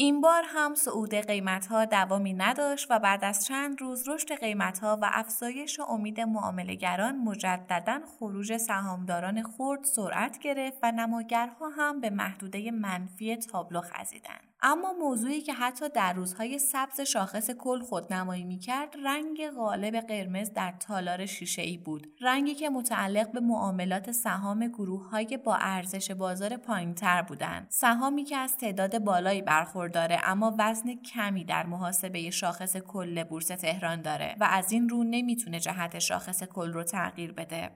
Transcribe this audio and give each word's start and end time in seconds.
این 0.00 0.20
بار 0.20 0.42
هم 0.46 0.74
صعود 0.74 1.14
قیمت 1.14 1.66
ها 1.66 1.84
دوامی 1.84 2.34
نداشت 2.34 2.86
و 2.90 2.98
بعد 2.98 3.24
از 3.24 3.46
چند 3.46 3.80
روز 3.80 4.08
رشد 4.08 4.32
قیمت 4.32 4.78
ها 4.78 4.98
و 5.02 5.10
افزایش 5.12 5.80
امید 5.80 6.20
معاملهگران 6.20 7.16
مجددا 7.16 8.00
خروج 8.18 8.56
سهامداران 8.56 9.42
خرد 9.42 9.84
سرعت 9.84 10.38
گرفت 10.38 10.78
و 10.82 10.92
نماگرها 10.92 11.68
هم 11.68 12.00
به 12.00 12.10
محدوده 12.10 12.70
منفی 12.70 13.36
تابلو 13.36 13.80
خزیدند. 13.80 14.47
اما 14.62 14.92
موضوعی 14.92 15.40
که 15.40 15.54
حتی 15.54 15.88
در 15.88 16.12
روزهای 16.12 16.58
سبز 16.58 17.00
شاخص 17.00 17.50
کل 17.50 17.80
خودنمایی 17.82 18.44
می‌کرد 18.44 18.94
رنگ 19.04 19.50
غالب 19.50 19.96
قرمز 19.96 20.52
در 20.52 20.74
تالار 20.80 21.26
شیشه 21.26 21.62
ای 21.62 21.78
بود. 21.78 22.06
رنگی 22.20 22.54
که 22.54 22.70
متعلق 22.70 23.32
به 23.32 23.40
معاملات 23.40 24.10
سهام 24.12 24.66
گروه 24.68 25.10
های 25.10 25.36
با 25.36 25.56
ارزش 25.56 26.10
بازار 26.10 26.56
پایینتر 26.56 27.22
بودند. 27.22 27.66
سهامی 27.70 28.24
که 28.24 28.36
از 28.36 28.56
تعداد 28.56 28.98
بالایی 28.98 29.42
برخورداره 29.42 30.20
اما 30.24 30.56
وزن 30.58 30.94
کمی 30.94 31.44
در 31.44 31.66
محاسبه 31.66 32.30
شاخص 32.30 32.76
کل 32.76 33.24
بورس 33.24 33.46
تهران 33.46 34.02
داره 34.02 34.36
و 34.40 34.48
از 34.50 34.72
این 34.72 34.88
رو 34.88 35.04
نمی‌تونه 35.04 35.60
جهت 35.60 35.98
شاخص 35.98 36.42
کل 36.42 36.72
رو 36.72 36.84
تغییر 36.84 37.32
بده. 37.32 37.70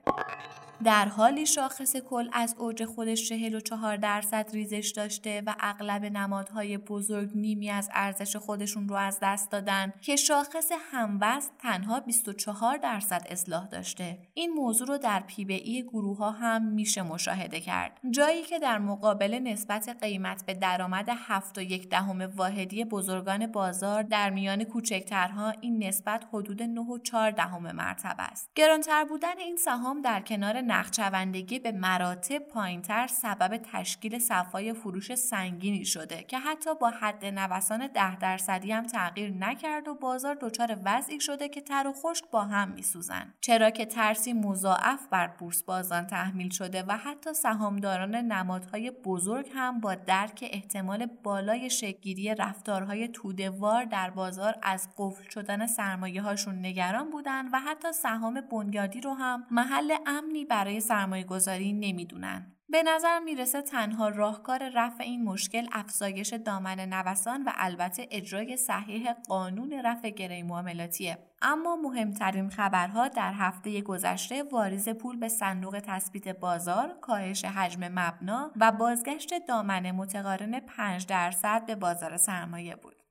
در 0.83 1.05
حالی 1.05 1.45
شاخص 1.45 1.95
کل 1.95 2.29
از 2.33 2.55
اوج 2.57 2.85
خودش 2.85 3.29
44 3.29 3.97
درصد 3.97 4.49
ریزش 4.53 4.93
داشته 4.95 5.43
و 5.45 5.55
اغلب 5.59 6.05
نمادهای 6.05 6.77
بزرگ 6.77 7.29
نیمی 7.35 7.69
از 7.69 7.89
ارزش 7.93 8.35
خودشون 8.35 8.89
رو 8.89 8.95
از 8.95 9.19
دست 9.21 9.51
دادن 9.51 9.93
که 10.01 10.15
شاخص 10.15 10.71
هموزن 10.91 11.39
تنها 11.59 11.99
24 11.99 12.77
درصد 12.77 13.27
اصلاح 13.29 13.67
داشته. 13.67 14.17
این 14.33 14.53
موضوع 14.53 14.87
رو 14.87 14.97
در 14.97 15.23
ای 15.37 15.83
گروه 15.83 16.17
ها 16.17 16.31
هم 16.31 16.65
میشه 16.65 17.01
مشاهده 17.01 17.59
کرد. 17.59 17.99
جایی 18.11 18.41
که 18.41 18.59
در 18.59 18.77
مقابل 18.77 19.39
نسبت 19.39 19.97
قیمت 20.01 20.45
به 20.45 20.53
درآمد 20.53 21.09
7 21.09 21.57
و 21.57 21.61
یک 21.61 21.89
دهم 21.89 22.21
واحدی 22.35 22.85
بزرگان 22.85 23.47
بازار 23.47 24.03
در 24.03 24.29
میان 24.29 24.63
کوچکترها 24.63 25.53
این 25.61 25.83
نسبت 25.83 26.25
حدود 26.33 26.63
9 26.63 26.81
و 26.81 26.97
4 26.97 27.31
دهم 27.31 27.71
مرتبه 27.71 28.23
است. 28.23 28.49
گرانتر 28.55 29.03
بودن 29.03 29.37
این 29.39 29.55
سهام 29.55 30.01
در 30.01 30.21
کنار 30.21 30.61
نقچوندگی 30.73 31.59
به 31.59 31.71
مراتب 31.71 32.37
پایینتر 32.39 33.07
سبب 33.07 33.57
تشکیل 33.57 34.19
صفای 34.19 34.73
فروش 34.73 35.15
سنگینی 35.15 35.85
شده 35.85 36.23
که 36.23 36.39
حتی 36.39 36.69
با 36.75 36.89
حد 36.89 37.25
نوسان 37.25 37.87
ده 37.87 38.15
درصدی 38.15 38.71
هم 38.71 38.87
تغییر 38.87 39.33
نکرد 39.33 39.87
و 39.87 39.95
بازار 39.95 40.37
دچار 40.41 40.77
وضعی 40.85 41.19
شده 41.19 41.49
که 41.49 41.61
تر 41.61 41.87
و 41.87 41.93
خشک 41.93 42.25
با 42.31 42.43
هم 42.43 42.71
میسوزن. 42.71 43.33
چرا 43.41 43.69
که 43.69 43.85
ترسی 43.85 44.33
مضاعف 44.33 45.07
بر 45.11 45.27
بورس 45.27 45.63
بازان 45.63 46.07
تحمیل 46.07 46.49
شده 46.49 46.83
و 46.83 46.97
حتی 46.97 47.33
سهامداران 47.33 48.15
نمادهای 48.15 48.91
بزرگ 48.91 49.49
هم 49.55 49.79
با 49.79 49.95
درک 49.95 50.49
احتمال 50.51 51.05
بالای 51.23 51.69
شکلگیری 51.69 52.35
رفتارهای 52.35 53.07
تودهوار 53.07 53.83
در 53.83 54.09
بازار 54.09 54.55
از 54.61 54.89
قفل 54.97 55.29
شدن 55.29 55.67
سرمایه 55.67 56.21
هاشون 56.21 56.65
نگران 56.65 57.09
بودن 57.09 57.47
و 57.47 57.59
حتی 57.59 57.93
سهام 57.93 58.41
بنیادی 58.41 59.01
رو 59.01 59.13
هم 59.13 59.45
محل 59.51 59.93
امنی 60.05 60.45
برای 60.53 60.79
سرمایه 60.79 61.23
گذاری 61.23 61.73
نمی‌دونن. 61.73 62.55
به 62.69 62.83
نظر 62.83 63.19
می‌رسه 63.19 63.61
تنها 63.61 64.09
راهکار 64.09 64.69
رفع 64.69 65.03
این 65.03 65.23
مشکل 65.23 65.67
افزایش 65.71 66.33
دامن 66.33 66.79
نوسان 66.79 67.43
و 67.43 67.51
البته 67.55 68.07
اجرای 68.11 68.57
صحیح 68.57 69.13
قانون 69.13 69.81
رفع 69.85 70.09
گره 70.09 70.43
معاملاتیه 70.43 71.17
اما 71.41 71.75
مهمترین 71.75 72.49
خبرها 72.49 73.07
در 73.07 73.33
هفته 73.33 73.81
گذشته 73.81 74.43
واریز 74.43 74.89
پول 74.89 75.19
به 75.19 75.27
صندوق 75.27 75.79
تثبیت 75.83 76.27
بازار، 76.27 76.97
کاهش 77.01 77.45
حجم 77.45 77.87
مبنا 77.87 78.51
و 78.55 78.71
بازگشت 78.71 79.47
دامن 79.47 79.91
متقارن 79.91 80.59
5 80.59 81.05
درصد 81.05 81.65
به 81.65 81.75
بازار 81.75 82.17
سرمایه 82.17 82.75
بود. 82.75 83.02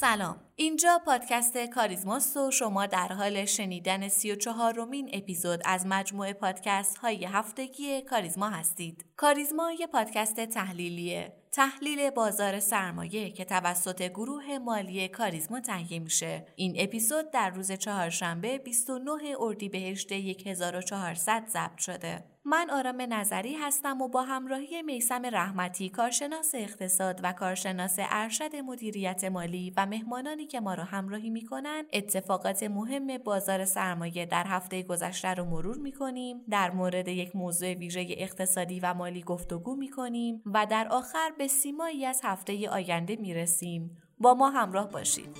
سلام. 0.00 0.40
اینجا 0.56 1.00
پادکست 1.06 1.58
کاریزماست 1.58 2.36
و 2.36 2.50
شما 2.50 2.86
در 2.86 3.08
حال 3.08 3.44
شنیدن 3.44 4.08
سی 4.08 4.32
و 4.32 4.34
چهارمین 4.34 5.10
اپیزود 5.12 5.62
از 5.64 5.86
مجموعه 5.86 6.32
پادکست 6.32 6.98
های 6.98 7.24
هفتگی 7.24 8.02
کاریزما 8.02 8.48
هستید. 8.48 9.04
کاریزما 9.16 9.72
یه 9.72 9.86
پادکست 9.86 10.40
تحلیلیه. 10.40 11.32
تحلیل 11.52 12.10
بازار 12.10 12.60
سرمایه 12.60 13.30
که 13.30 13.44
توسط 13.44 14.02
گروه 14.02 14.58
مالی 14.58 15.08
کاریزما 15.08 15.60
تهیه 15.60 15.98
میشه. 15.98 16.46
این 16.56 16.74
اپیزود 16.78 17.30
در 17.30 17.50
روز 17.50 17.72
چهارشنبه 17.72 18.58
29 18.58 19.10
اردیبهشت 19.40 20.12
1400 20.12 21.46
ضبط 21.48 21.78
شده. 21.78 22.31
من 22.44 22.70
آرام 22.70 23.02
نظری 23.08 23.54
هستم 23.54 24.02
و 24.02 24.08
با 24.08 24.22
همراهی 24.22 24.82
میسم 24.82 25.22
رحمتی 25.26 25.88
کارشناس 25.88 26.50
اقتصاد 26.54 27.20
و 27.22 27.32
کارشناس 27.32 27.96
ارشد 27.98 28.56
مدیریت 28.56 29.24
مالی 29.24 29.72
و 29.76 29.86
مهمانانی 29.86 30.46
که 30.46 30.60
ما 30.60 30.74
را 30.74 30.84
همراهی 30.84 31.30
می‌کنن 31.30 31.84
اتفاقات 31.92 32.62
مهم 32.62 33.18
بازار 33.18 33.64
سرمایه 33.64 34.26
در 34.26 34.46
هفته 34.46 34.82
گذشته 34.82 35.34
رو 35.34 35.44
مرور 35.44 35.76
می‌کنیم. 35.76 36.40
در 36.50 36.70
مورد 36.70 37.08
یک 37.08 37.36
موضوع 37.36 37.72
ویژه 37.74 38.06
اقتصادی 38.10 38.80
و 38.80 38.94
مالی 38.94 39.22
گفتگو 39.22 39.76
می‌کنیم 39.76 40.42
و 40.46 40.66
در 40.70 40.88
آخر 40.88 41.32
به 41.38 41.46
سیمایی 41.46 42.06
از 42.06 42.20
هفته 42.24 42.70
آینده 42.70 43.16
می‌رسیم. 43.16 43.96
با 44.18 44.34
ما 44.34 44.50
همراه 44.50 44.90
باشید. 44.90 45.36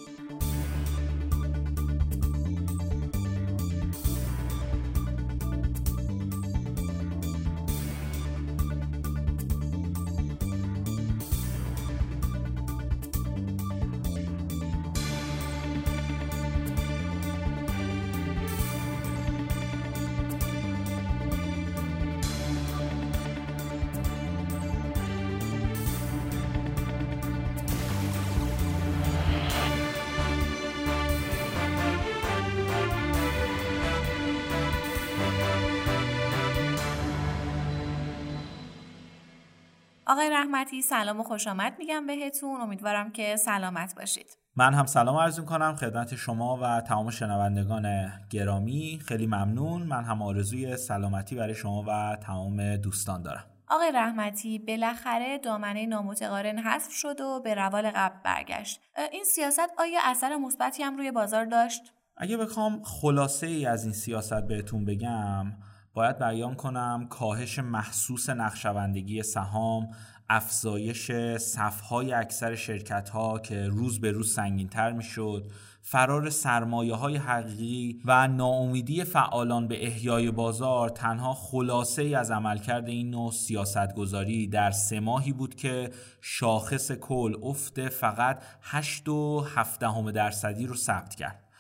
آقای 40.12 40.30
رحمتی 40.30 40.82
سلام 40.82 41.20
و 41.20 41.22
خوش 41.22 41.46
آمد 41.46 41.74
میگم 41.78 42.06
بهتون. 42.06 42.60
امیدوارم 42.60 43.12
که 43.12 43.36
سلامت 43.36 43.94
باشید. 43.94 44.38
من 44.56 44.74
هم 44.74 44.86
سلام 44.86 45.16
عرض 45.16 45.40
کنم 45.40 45.76
خدمت 45.76 46.14
شما 46.14 46.58
و 46.62 46.80
تمام 46.80 47.10
شنوندگان 47.10 48.12
گرامی. 48.30 49.00
خیلی 49.06 49.26
ممنون. 49.26 49.82
من 49.82 50.04
هم 50.04 50.22
آرزوی 50.22 50.76
سلامتی 50.76 51.36
برای 51.36 51.54
شما 51.54 51.84
و 51.88 52.16
تمام 52.16 52.76
دوستان 52.76 53.22
دارم. 53.22 53.44
آقای 53.68 53.92
رحمتی 53.92 54.58
بالاخره 54.58 55.38
دامنه 55.38 55.86
نامتقارن 55.86 56.58
حذف 56.58 56.92
شد 56.92 57.20
و 57.20 57.40
به 57.44 57.54
روال 57.54 57.90
قبل 57.90 58.16
برگشت. 58.24 58.80
این 59.12 59.24
سیاست 59.24 59.70
آیا 59.78 60.00
اثر 60.04 60.36
مثبتی 60.36 60.82
هم 60.82 60.96
روی 60.96 61.10
بازار 61.10 61.44
داشت؟ 61.44 61.82
اگه 62.16 62.36
بخوام 62.36 62.82
خلاصه 62.82 63.46
ای 63.46 63.66
از 63.66 63.84
این 63.84 63.92
سیاست 63.92 64.42
بهتون 64.42 64.84
بگم 64.84 65.52
باید 65.94 66.18
بیان 66.18 66.54
کنم 66.54 67.06
کاهش 67.10 67.58
محسوس 67.58 68.30
نقشوندگی 68.30 69.22
سهام 69.22 69.88
افزایش 70.28 71.12
صفهای 71.36 72.12
اکثر 72.12 72.54
شرکت 72.54 73.08
ها 73.08 73.38
که 73.38 73.68
روز 73.68 74.00
به 74.00 74.10
روز 74.10 74.34
سنگین 74.34 74.68
تر 74.68 74.92
می 74.92 75.02
شد 75.02 75.50
فرار 75.82 76.30
سرمایه 76.30 76.94
های 76.94 77.16
حقیقی 77.16 78.00
و 78.04 78.28
ناامیدی 78.28 79.04
فعالان 79.04 79.68
به 79.68 79.86
احیای 79.86 80.30
بازار 80.30 80.88
تنها 80.88 81.34
خلاصه 81.34 82.02
ای 82.02 82.14
از 82.14 82.30
عملکرد 82.30 82.88
این 82.88 83.10
نوع 83.10 83.32
سیاستگذاری 83.32 84.46
در 84.46 84.70
سه 84.70 85.00
ماهی 85.00 85.32
بود 85.32 85.54
که 85.54 85.90
شاخص 86.20 86.92
کل 86.92 87.36
افت 87.42 87.88
فقط 87.88 88.42
8 88.62 89.08
و 89.08 89.40
7 89.40 89.80
درصدی 90.14 90.66
رو 90.66 90.74
ثبت 90.74 91.14
کرد. 91.14 91.51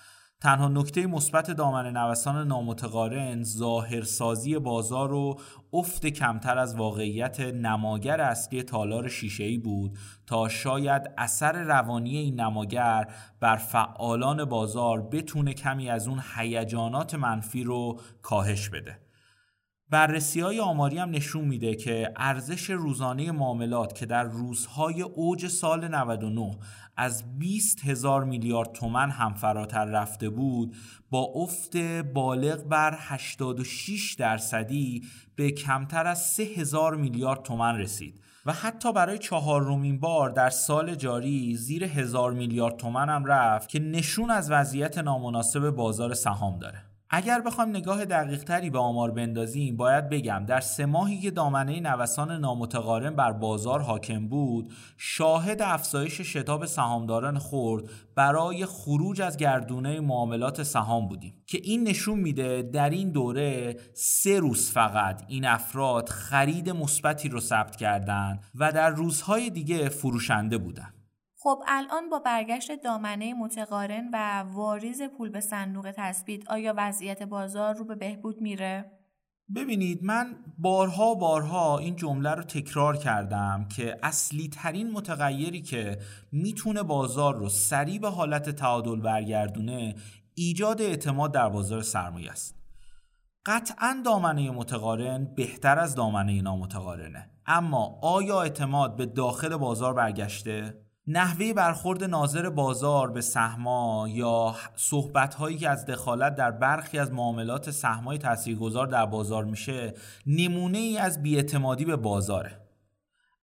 تنها 0.42 0.68
نکته 0.68 1.06
مثبت 1.06 1.50
دامن 1.50 1.96
نوسان 1.96 2.48
نامتقارن 2.48 3.42
ظاهرسازی 3.42 4.58
بازار 4.58 5.12
و 5.12 5.40
افت 5.72 6.06
کمتر 6.06 6.58
از 6.58 6.76
واقعیت 6.76 7.40
نماگر 7.40 8.20
اصلی 8.20 8.62
تالار 8.62 9.08
شیشه‌ای 9.08 9.58
بود 9.58 9.98
تا 10.26 10.48
شاید 10.48 11.10
اثر 11.18 11.52
روانی 11.52 12.16
این 12.16 12.40
نماگر 12.40 13.06
بر 13.40 13.56
فعالان 13.56 14.44
بازار 14.44 15.02
بتونه 15.02 15.54
کمی 15.54 15.90
از 15.90 16.08
اون 16.08 16.22
هیجانات 16.36 17.14
منفی 17.14 17.64
رو 17.64 18.00
کاهش 18.22 18.68
بده. 18.68 18.98
بررسی 19.92 20.40
های 20.40 20.60
آماری 20.60 20.98
هم 20.98 21.10
نشون 21.10 21.44
میده 21.44 21.74
که 21.74 22.12
ارزش 22.16 22.70
روزانه 22.70 23.32
معاملات 23.32 23.94
که 23.94 24.06
در 24.06 24.24
روزهای 24.24 25.02
اوج 25.02 25.46
سال 25.46 25.88
99 25.88 26.58
از 26.96 27.38
20 27.38 27.84
هزار 27.84 28.24
میلیارد 28.24 28.72
تومن 28.72 29.10
هم 29.10 29.34
فراتر 29.34 29.84
رفته 29.84 30.30
بود 30.30 30.76
با 31.10 31.20
افت 31.34 31.76
بالغ 32.14 32.62
بر 32.62 32.94
86 32.98 34.14
درصدی 34.14 35.02
به 35.36 35.50
کمتر 35.50 36.06
از 36.06 36.22
3 36.22 36.42
هزار 36.42 36.96
میلیارد 36.96 37.42
تومن 37.42 37.78
رسید 37.78 38.20
و 38.46 38.52
حتی 38.52 38.92
برای 38.92 39.18
چهارمین 39.18 40.00
بار 40.00 40.30
در 40.30 40.50
سال 40.50 40.94
جاری 40.94 41.56
زیر 41.56 41.84
هزار 41.84 42.32
میلیارد 42.32 42.76
تومن 42.76 43.08
هم 43.08 43.24
رفت 43.24 43.68
که 43.68 43.78
نشون 43.80 44.30
از 44.30 44.50
وضعیت 44.50 44.98
نامناسب 44.98 45.70
بازار 45.70 46.14
سهام 46.14 46.58
داره. 46.58 46.91
اگر 47.14 47.40
بخوام 47.40 47.68
نگاه 47.68 48.04
دقیق 48.04 48.44
تری 48.44 48.70
به 48.70 48.78
آمار 48.78 49.10
بندازیم 49.10 49.76
باید 49.76 50.08
بگم 50.08 50.44
در 50.46 50.60
سه 50.60 50.86
ماهی 50.86 51.20
که 51.20 51.30
دامنه 51.30 51.80
نوسان 51.80 52.40
نامتقارن 52.40 53.16
بر 53.16 53.32
بازار 53.32 53.80
حاکم 53.80 54.28
بود 54.28 54.72
شاهد 54.96 55.62
افزایش 55.62 56.20
شتاب 56.20 56.66
سهامداران 56.66 57.38
خورد 57.38 57.84
برای 58.14 58.66
خروج 58.66 59.22
از 59.22 59.36
گردونه 59.36 60.00
معاملات 60.00 60.62
سهام 60.62 61.08
بودیم. 61.08 61.34
که 61.46 61.60
این 61.62 61.88
نشون 61.88 62.18
میده 62.18 62.62
در 62.62 62.90
این 62.90 63.10
دوره 63.10 63.76
سه 63.94 64.40
روز 64.40 64.70
فقط 64.70 65.22
این 65.28 65.44
افراد 65.44 66.08
خرید 66.08 66.70
مثبتی 66.70 67.28
رو 67.28 67.40
ثبت 67.40 67.76
کردند 67.76 68.44
و 68.54 68.72
در 68.72 68.90
روزهای 68.90 69.50
دیگه 69.50 69.88
فروشنده 69.88 70.58
بودند. 70.58 71.01
خب 71.42 71.62
الان 71.66 72.08
با 72.08 72.18
برگشت 72.18 72.82
دامنه 72.82 73.34
متقارن 73.34 74.10
و 74.12 74.44
واریز 74.52 75.02
پول 75.02 75.28
به 75.28 75.40
صندوق 75.40 75.92
تثبیت 75.96 76.50
آیا 76.50 76.74
وضعیت 76.76 77.22
بازار 77.22 77.74
رو 77.74 77.84
به 77.84 77.94
بهبود 77.94 78.40
میره؟ 78.40 78.98
ببینید 79.54 80.04
من 80.04 80.36
بارها 80.58 81.14
بارها 81.14 81.78
این 81.78 81.96
جمله 81.96 82.30
رو 82.30 82.42
تکرار 82.42 82.96
کردم 82.96 83.68
که 83.76 83.98
اصلی 84.02 84.48
ترین 84.48 84.90
متغیری 84.90 85.62
که 85.62 85.98
می‌تونه 86.32 86.82
بازار 86.82 87.34
رو 87.34 87.48
سریع 87.48 88.00
به 88.00 88.08
حالت 88.08 88.50
تعادل 88.50 89.00
برگردونه 89.00 89.94
ایجاد 90.34 90.82
اعتماد 90.82 91.34
در 91.34 91.48
بازار 91.48 91.82
سرمایه 91.82 92.30
است 92.30 92.56
قطعا 93.46 94.02
دامنه 94.04 94.50
متقارن 94.50 95.34
بهتر 95.36 95.78
از 95.78 95.94
دامنه 95.94 96.42
نامتقارنه 96.42 97.30
اما 97.46 97.98
آیا 98.02 98.42
اعتماد 98.42 98.96
به 98.96 99.06
داخل 99.06 99.56
بازار 99.56 99.94
برگشته؟ 99.94 100.81
نحوه 101.06 101.52
برخورد 101.52 102.04
ناظر 102.04 102.50
بازار 102.50 103.10
به 103.10 103.20
سهما 103.20 104.06
یا 104.08 104.54
صحبت 104.76 105.34
هایی 105.34 105.58
که 105.58 105.68
از 105.68 105.86
دخالت 105.86 106.34
در 106.34 106.50
برخی 106.50 106.98
از 106.98 107.12
معاملات 107.12 107.70
سهمای 107.70 108.18
تاثیرگذار 108.18 108.86
در 108.86 109.06
بازار 109.06 109.44
میشه 109.44 109.94
نمونه 110.26 110.78
ای 110.78 110.98
از 110.98 111.22
بیاعتمادی 111.22 111.84
به 111.84 111.96
بازاره. 111.96 112.60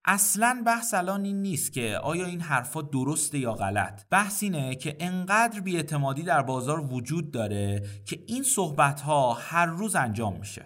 اصلا 0.05 0.63
بحث 0.65 0.93
الان 0.93 1.25
این 1.25 1.41
نیست 1.41 1.73
که 1.73 1.97
آیا 2.03 2.25
این 2.25 2.41
حرفا 2.41 2.81
درسته 2.81 3.39
یا 3.39 3.53
غلط. 3.53 4.05
بحث 4.09 4.43
اینه 4.43 4.75
که 4.75 4.97
انقدر 4.99 5.59
بیاعتمادی 5.59 6.23
در 6.23 6.41
بازار 6.41 6.79
وجود 6.93 7.31
داره 7.31 7.83
که 8.05 8.23
این 8.27 8.43
صحبت 8.43 9.01
ها 9.01 9.33
هر 9.33 9.65
روز 9.65 9.95
انجام 9.95 10.37
میشه. 10.39 10.65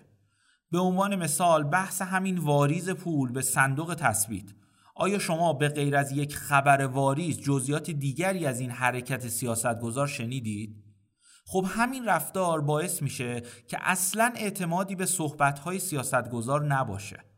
به 0.71 0.79
عنوان 0.79 1.15
مثال 1.15 1.63
بحث 1.63 2.01
همین 2.01 2.37
واریز 2.37 2.89
پول 2.89 3.31
به 3.31 3.41
صندوق 3.41 3.95
تثبیت. 3.99 4.45
آیا 4.95 5.19
شما 5.19 5.53
به 5.53 5.69
غیر 5.69 5.95
از 5.95 6.11
یک 6.11 6.35
خبر 6.35 6.85
واریز 6.85 7.39
جزئیات 7.39 7.91
دیگری 7.91 8.45
از 8.45 8.59
این 8.59 8.71
حرکت 8.71 9.27
سیاستگزار 9.27 10.07
شنیدید؟ 10.07 10.83
خب 11.45 11.65
همین 11.67 12.05
رفتار 12.05 12.61
باعث 12.61 13.01
میشه 13.01 13.41
که 13.67 13.77
اصلا 13.81 14.33
اعتمادی 14.35 14.95
به 14.95 15.05
صحبتهای 15.05 15.79
سیاستگزار 15.79 16.65
نباشه 16.65 17.32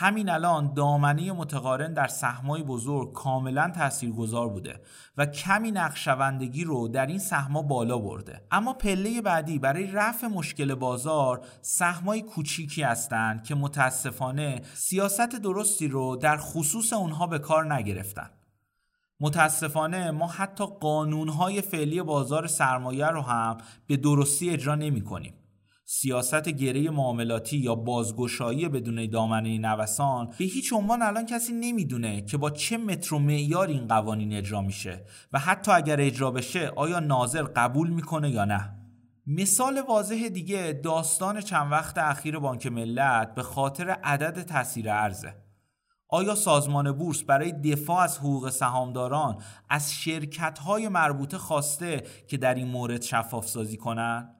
همین 0.00 0.28
الان 0.28 0.74
دامنه 0.74 1.32
متقارن 1.32 1.92
در 1.92 2.06
سهمای 2.06 2.62
بزرگ 2.62 3.12
کاملا 3.12 3.72
تاثیرگذار 3.74 4.48
بوده 4.48 4.80
و 5.16 5.26
کمی 5.26 5.70
نقشوندگی 5.70 6.64
رو 6.64 6.88
در 6.88 7.06
این 7.06 7.18
سهما 7.18 7.62
بالا 7.62 7.98
برده. 7.98 8.42
اما 8.50 8.72
پله 8.72 9.22
بعدی 9.22 9.58
برای 9.58 9.86
رفع 9.86 10.26
مشکل 10.26 10.74
بازار 10.74 11.40
سهمای 11.62 12.22
کوچیکی 12.22 12.82
هستند 12.82 13.44
که 13.44 13.54
متاسفانه 13.54 14.62
سیاست 14.74 15.28
درستی 15.28 15.88
رو 15.88 16.16
در 16.16 16.36
خصوص 16.36 16.92
اونها 16.92 17.26
به 17.26 17.38
کار 17.38 17.74
نگرفتن. 17.74 18.30
متاسفانه 19.20 20.10
ما 20.10 20.26
حتی 20.26 20.66
قانونهای 20.80 21.60
فعلی 21.60 22.02
بازار 22.02 22.46
سرمایه 22.46 23.06
رو 23.06 23.22
هم 23.22 23.58
به 23.86 23.96
درستی 23.96 24.50
اجرا 24.50 24.74
نمی 24.74 25.00
کنیم 25.00 25.34
سیاست 25.90 26.48
گره 26.48 26.90
معاملاتی 26.90 27.58
یا 27.58 27.74
بازگشایی 27.74 28.68
بدون 28.68 29.10
دامنه 29.10 29.58
نوسان 29.58 30.34
به 30.38 30.44
هیچ 30.44 30.72
عنوان 30.72 31.02
الان 31.02 31.26
کسی 31.26 31.52
نمی‌دونه 31.52 32.20
که 32.22 32.36
با 32.36 32.50
چه 32.50 32.76
متر 32.76 33.14
و 33.14 33.18
معیار 33.18 33.68
این 33.68 33.88
قوانین 33.88 34.32
اجرا 34.32 34.60
میشه 34.60 35.04
و 35.32 35.38
حتی 35.38 35.72
اگر 35.72 36.00
اجرا 36.00 36.30
بشه 36.30 36.68
آیا 36.76 37.00
ناظر 37.00 37.42
قبول 37.42 37.90
می‌کنه 37.90 38.30
یا 38.30 38.44
نه 38.44 38.70
مثال 39.26 39.80
واضح 39.88 40.28
دیگه 40.28 40.80
داستان 40.84 41.40
چند 41.40 41.72
وقت 41.72 41.98
اخیر 41.98 42.38
بانک 42.38 42.66
ملت 42.66 43.34
به 43.34 43.42
خاطر 43.42 43.90
عدد 43.90 44.42
تاثیر 44.42 44.90
ارزه 44.90 45.34
آیا 46.08 46.34
سازمان 46.34 46.92
بورس 46.92 47.22
برای 47.22 47.52
دفاع 47.52 47.98
از 47.98 48.18
حقوق 48.18 48.50
سهامداران 48.50 49.42
از 49.68 49.92
شرکت 49.94 50.58
های 50.58 50.88
مربوطه 50.88 51.38
خواسته 51.38 52.02
که 52.26 52.36
در 52.36 52.54
این 52.54 52.68
مورد 52.68 53.02
شفاف 53.02 53.48
سازی 53.48 53.76
کنند؟ 53.76 54.37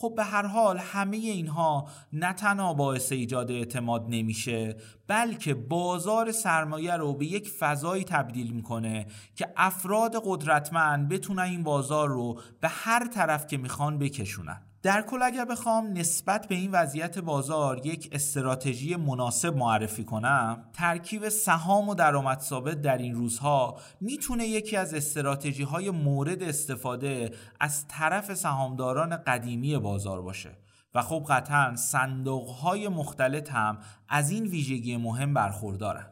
خب 0.00 0.12
به 0.16 0.24
هر 0.24 0.46
حال 0.46 0.78
همه 0.78 1.16
اینها 1.16 1.88
نه 2.12 2.32
تنها 2.32 2.74
باعث 2.74 3.12
ایجاد 3.12 3.50
اعتماد 3.50 4.06
نمیشه 4.08 4.76
بلکه 5.06 5.54
بازار 5.54 6.32
سرمایه 6.32 6.96
رو 6.96 7.14
به 7.14 7.26
یک 7.26 7.48
فضایی 7.48 8.04
تبدیل 8.04 8.50
می‌کنه 8.50 9.06
که 9.34 9.52
افراد 9.56 10.22
قدرتمند 10.24 11.08
بتونن 11.08 11.42
این 11.42 11.62
بازار 11.62 12.08
رو 12.08 12.40
به 12.60 12.68
هر 12.68 13.08
طرف 13.08 13.46
که 13.46 13.56
می‌خوان 13.56 13.98
بکشونن. 13.98 14.69
در 14.82 15.02
کل 15.02 15.22
اگر 15.22 15.44
بخوام 15.44 15.92
نسبت 15.92 16.48
به 16.48 16.54
این 16.54 16.70
وضعیت 16.70 17.18
بازار 17.18 17.86
یک 17.86 18.08
استراتژی 18.12 18.96
مناسب 18.96 19.56
معرفی 19.56 20.04
کنم 20.04 20.64
ترکیب 20.72 21.28
سهام 21.28 21.88
و 21.88 21.94
درآمد 21.94 22.40
ثابت 22.40 22.82
در 22.82 22.98
این 22.98 23.14
روزها 23.14 23.78
می‌تونه 24.00 24.46
یکی 24.46 24.76
از 24.76 24.94
استراتژی 24.94 25.62
های 25.62 25.90
مورد 25.90 26.42
استفاده 26.42 27.30
از 27.60 27.88
طرف 27.88 28.34
سهامداران 28.34 29.16
قدیمی 29.16 29.78
بازار 29.78 30.22
باشه. 30.22 30.50
و 30.94 31.02
خب 31.02 31.26
قطعا 31.28 31.76
صندوق 31.76 32.48
های 32.48 32.88
مختلط 32.88 33.50
هم 33.50 33.78
از 34.08 34.30
این 34.30 34.44
ویژگی 34.44 34.96
مهم 34.96 35.34
برخوردارن. 35.34 36.09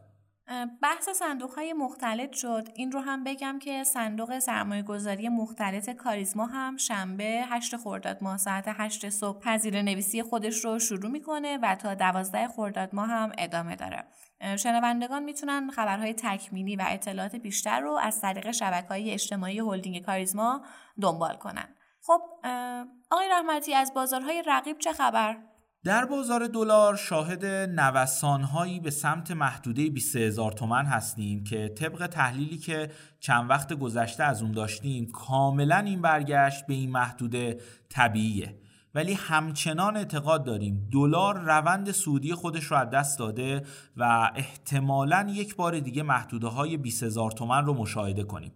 بحث 0.83 1.09
صندوق 1.09 1.55
های 1.55 1.73
مختلط 1.73 2.33
شد. 2.33 2.69
این 2.75 2.93
رو 2.93 3.01
هم 3.01 3.25
بگم 3.25 3.59
که 3.59 3.85
صندوق 3.85 4.39
سرمایه 4.39 4.83
گذاری 4.83 5.29
مختلط 5.29 5.91
کاریزما 5.91 6.47
هم 6.47 6.77
شنبه 6.77 7.45
8 7.49 7.77
خرداد 7.77 8.19
ماه 8.23 8.37
ساعت 8.37 8.65
8 8.69 9.09
صبح 9.09 9.41
پذیر 9.41 9.83
نویسی 9.83 10.23
خودش 10.23 10.65
رو 10.65 10.79
شروع 10.79 11.11
می‌کنه 11.11 11.59
و 11.63 11.75
تا 11.75 11.95
12 11.95 12.49
خرداد 12.49 12.95
ماه 12.95 13.09
هم 13.09 13.33
ادامه 13.39 13.77
داره. 13.77 14.05
شنوندگان 14.57 15.23
می‌تونن 15.23 15.71
خبرهای 15.71 16.15
تکمیلی 16.15 16.77
و 16.77 16.85
اطلاعات 16.89 17.37
بیشتر 17.37 17.81
رو 17.81 17.93
از 17.93 18.21
طریق 18.21 18.51
شبکه 18.51 18.89
های 18.89 19.11
اجتماعی 19.11 19.59
هلدینگ 19.59 20.05
کاریزما 20.05 20.63
دنبال 21.01 21.37
کنن. 21.37 21.69
خب 22.03 22.23
آقای 23.11 23.29
رحمتی 23.31 23.75
از 23.75 23.95
بازارهای 23.95 24.43
رقیب 24.47 24.79
چه 24.79 24.93
خبر؟ 24.93 25.37
در 25.85 26.05
بازار 26.05 26.47
دلار 26.47 26.97
شاهد 26.97 27.45
نوسانهایی 27.47 28.81
به 28.81 28.91
سمت 28.91 29.31
محدوده 29.31 29.91
20 29.91 30.17
هزار 30.17 30.53
تومن 30.53 30.85
هستیم 30.85 31.45
که 31.45 31.69
طبق 31.69 32.07
تحلیلی 32.07 32.59
که 32.59 32.91
چند 33.21 33.51
وقت 33.51 33.73
گذشته 33.73 34.25
از 34.25 34.43
اون 34.43 34.53
داشتیم 34.53 35.07
کاملا 35.07 35.77
این 35.77 36.03
برگشت 36.03 36.67
به 36.67 36.75
این 36.75 36.91
محدوده 36.91 37.61
طبیعیه. 37.89 38.59
ولی 38.95 39.13
همچنان 39.13 39.97
اعتقاد 39.97 40.45
داریم 40.45 40.89
دلار 40.93 41.39
روند 41.39 41.91
سودی 41.91 42.35
خودش 42.35 42.65
رو 42.65 42.77
از 42.77 42.91
دست 42.91 43.19
داده 43.19 43.63
و 43.97 44.31
احتمالا 44.35 45.27
یک 45.31 45.57
بار 45.57 45.81
دیگه 45.81 46.03
محدوده 46.03 46.47
های 46.47 46.77
20 46.77 47.03
هزار 47.03 47.31
تومن 47.31 47.67
رو 47.67 47.75
مشاهده 47.75 48.25
کنیم. 48.25 48.53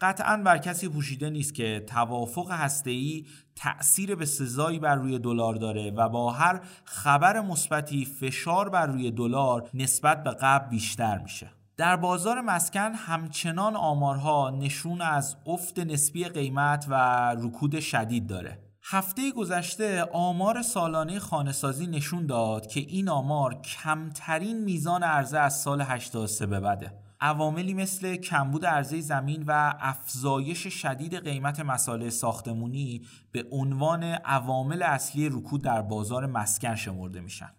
قطعا 0.00 0.36
بر 0.36 0.58
کسی 0.58 0.88
پوشیده 0.88 1.30
نیست 1.30 1.54
که 1.54 1.84
توافق 1.88 2.50
هسته‌ای 2.50 3.26
تأثیر 3.56 4.14
به 4.14 4.26
سزایی 4.26 4.78
بر 4.78 4.94
روی 4.94 5.18
دلار 5.18 5.54
داره 5.54 5.90
و 5.90 6.08
با 6.08 6.32
هر 6.32 6.60
خبر 6.84 7.40
مثبتی 7.40 8.04
فشار 8.04 8.68
بر 8.68 8.86
روی 8.86 9.10
دلار 9.10 9.70
نسبت 9.74 10.24
به 10.24 10.30
قبل 10.30 10.68
بیشتر 10.68 11.18
میشه. 11.18 11.50
در 11.76 11.96
بازار 11.96 12.40
مسکن 12.40 12.92
همچنان 12.94 13.76
آمارها 13.76 14.50
نشون 14.50 15.00
از 15.00 15.36
افت 15.46 15.78
نسبی 15.78 16.24
قیمت 16.24 16.86
و 16.88 16.94
رکود 17.38 17.80
شدید 17.80 18.26
داره. 18.26 18.58
هفته 18.82 19.32
گذشته 19.32 20.04
آمار 20.12 20.62
سالانه 20.62 21.18
خانهسازی 21.18 21.86
نشون 21.86 22.26
داد 22.26 22.66
که 22.66 22.80
این 22.80 23.08
آمار 23.08 23.54
کمترین 23.54 24.64
میزان 24.64 25.02
عرضه 25.02 25.38
از 25.38 25.60
سال 25.60 25.80
83 25.80 26.46
به 26.46 26.60
بعده 26.60 27.05
عواملی 27.20 27.74
مثل 27.74 28.16
کمبود 28.16 28.66
عرضه 28.66 29.00
زمین 29.00 29.44
و 29.46 29.74
افزایش 29.80 30.66
شدید 30.66 31.14
قیمت 31.24 31.60
مسائل 31.60 32.08
ساختمونی 32.08 33.02
به 33.32 33.44
عنوان 33.50 34.04
عوامل 34.04 34.82
اصلی 34.82 35.28
رکود 35.28 35.62
در 35.62 35.82
بازار 35.82 36.26
مسکن 36.26 36.74
شمرده 36.74 37.20
میشن. 37.20 37.50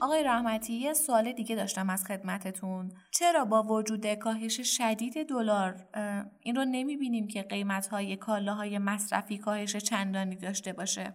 آقای 0.00 0.24
رحمتی 0.24 0.72
یه 0.72 0.92
سوال 0.92 1.32
دیگه 1.32 1.56
داشتم 1.56 1.90
از 1.90 2.04
خدمتتون. 2.04 2.92
چرا 3.10 3.44
با 3.44 3.62
وجود 3.62 4.14
کاهش 4.14 4.60
شدید 4.60 5.28
دلار 5.28 5.74
این 6.40 6.56
رو 6.56 6.64
نمی‌بینیم 6.64 7.28
که 7.28 7.42
قیمت 7.42 7.86
های 7.86 8.16
کالاهای 8.16 8.78
مصرفی 8.78 9.38
کاهش 9.38 9.76
چندانی 9.76 10.36
داشته 10.36 10.72
باشه؟ 10.72 11.14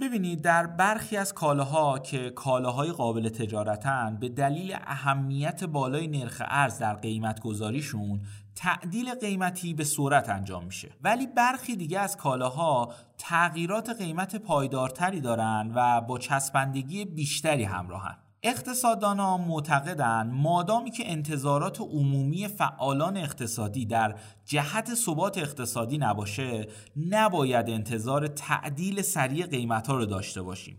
ببینید 0.00 0.42
در 0.42 0.66
برخی 0.66 1.16
از 1.16 1.34
کالاها 1.34 1.98
که 1.98 2.30
کالاهای 2.30 2.92
قابل 2.92 3.28
تجارتن 3.28 4.16
به 4.20 4.28
دلیل 4.28 4.74
اهمیت 4.74 5.64
بالای 5.64 6.06
نرخ 6.06 6.42
ارز 6.46 6.78
در 6.78 6.94
قیمت 6.94 7.40
گذاریشون 7.40 8.20
تعدیل 8.56 9.14
قیمتی 9.14 9.74
به 9.74 9.84
صورت 9.84 10.28
انجام 10.28 10.64
میشه. 10.64 10.92
ولی 11.02 11.26
برخی 11.26 11.76
دیگه 11.76 12.00
از 12.00 12.16
کالاها 12.16 12.92
تغییرات 13.18 13.90
قیمت 13.90 14.36
پایدارتری 14.36 15.20
دارن 15.20 15.72
و 15.74 16.00
با 16.00 16.18
چسبندگی 16.18 17.04
بیشتری 17.04 17.64
همراهن. 17.64 18.16
ها 18.44 19.38
معتقدند 19.38 20.32
مادامی 20.32 20.90
که 20.90 21.10
انتظارات 21.12 21.80
عمومی 21.80 22.48
فعالان 22.48 23.16
اقتصادی 23.16 23.86
در 23.86 24.18
جهت 24.44 24.94
ثبات 24.94 25.38
اقتصادی 25.38 25.98
نباشه 25.98 26.68
نباید 26.96 27.70
انتظار 27.70 28.26
تعدیل 28.26 29.02
سریع 29.02 29.46
قیمت 29.46 29.86
ها 29.86 29.96
رو 29.96 30.06
داشته 30.06 30.42
باشیم. 30.42 30.78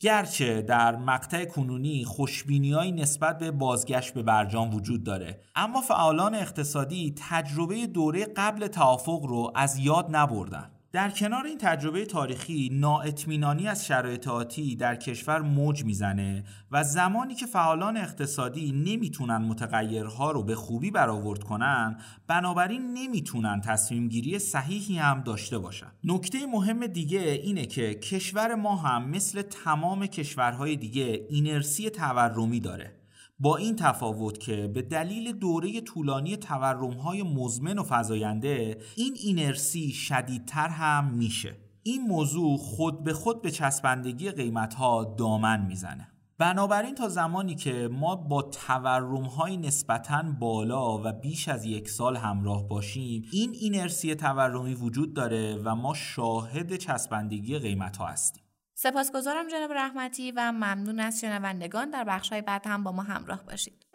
گرچه 0.00 0.62
در 0.62 0.96
مقطع 0.96 1.44
کنونی 1.44 2.04
خوشبینی 2.04 2.92
نسبت 2.92 3.38
به 3.38 3.50
بازگشت 3.50 4.14
به 4.14 4.22
برجام 4.22 4.74
وجود 4.74 5.04
داره 5.04 5.40
اما 5.54 5.80
فعالان 5.80 6.34
اقتصادی 6.34 7.14
تجربه 7.30 7.86
دوره 7.86 8.24
قبل 8.24 8.66
توافق 8.66 9.24
رو 9.24 9.52
از 9.54 9.78
یاد 9.78 10.16
نبردن. 10.16 10.73
در 10.94 11.10
کنار 11.10 11.46
این 11.46 11.58
تجربه 11.58 12.06
تاریخی 12.06 12.70
نااطمینانی 12.72 13.68
از 13.68 13.86
شرایط 13.86 14.28
آتی 14.28 14.76
در 14.76 14.96
کشور 14.96 15.40
موج 15.40 15.84
می‌زنه 15.84 16.44
و 16.70 16.84
زمانی 16.84 17.34
که 17.34 17.46
فعالان 17.46 17.96
اقتصادی 17.96 18.72
نمی‌تونن 18.72 19.36
متغیرها 19.36 20.30
رو 20.30 20.42
به 20.42 20.54
خوبی 20.54 20.90
برآورد 20.90 21.42
کنن 21.42 21.98
بنابراین 22.26 22.94
نمی‌تونن 22.94 23.60
تصمیم 23.60 24.08
گیری 24.08 24.38
صحیحی 24.38 24.98
هم 24.98 25.20
داشته 25.20 25.58
باشن. 25.58 25.92
نکته 26.04 26.46
مهم 26.46 26.86
دیگه 26.86 27.20
اینه 27.20 27.66
که 27.66 27.94
کشور 27.94 28.54
ما 28.54 28.76
هم 28.76 29.08
مثل 29.08 29.42
تمام 29.42 30.06
کشورهای 30.06 30.76
دیگه 30.76 31.26
اینرسی 31.30 31.90
تورمی 31.90 32.60
داره. 32.60 33.03
با 33.44 33.56
این 33.56 33.76
تفاوت 33.76 34.40
که 34.40 34.68
به 34.74 34.82
دلیل 34.82 35.32
دوره 35.32 35.80
طولانی 35.80 36.36
تورمهای 36.36 37.22
مزمن 37.22 37.78
و 37.78 37.84
فزاینده 37.88 38.78
این 38.96 39.16
اینرسی 39.24 39.92
شدیدتر 39.92 40.68
هم 40.68 41.14
میشه. 41.14 41.56
این 41.82 42.02
موضوع 42.02 42.56
خود 42.56 43.04
به 43.04 43.12
خود 43.12 43.42
به 43.42 43.50
چسبندگی 43.50 44.30
قیمتها 44.30 45.14
دامن 45.18 45.66
می‌زنه. 45.66 46.08
بنابراین 46.38 46.94
تا 46.94 47.08
زمانی 47.08 47.54
که 47.54 47.88
ما 47.92 48.16
با 48.16 48.42
تورم 48.42 49.24
های 49.24 49.56
نسبتا 49.56 50.22
بالا 50.40 50.98
و 51.04 51.12
بیش 51.12 51.48
از 51.48 51.64
یک 51.64 51.88
سال 51.88 52.16
همراه 52.16 52.68
باشیم 52.68 53.24
این 53.32 53.50
اینرسی 53.54 54.14
تورمی 54.14 54.74
وجود 54.74 55.14
داره 55.14 55.56
و 55.64 55.74
ما 55.74 55.94
شاهد 55.94 56.76
چسبندگی 56.76 57.58
قیمت 57.58 57.96
ها 57.96 58.06
هستیم. 58.06 58.43
سپاسگزارم 58.74 59.48
جناب 59.48 59.72
رحمتی 59.72 60.32
و 60.32 60.52
ممنون 60.52 61.00
از 61.00 61.20
شنوندگان 61.20 61.90
در 61.90 62.04
بخشهای 62.04 62.42
بعد 62.42 62.66
هم 62.66 62.84
با 62.84 62.92
ما 62.92 63.02
همراه 63.02 63.44
باشید. 63.44 63.86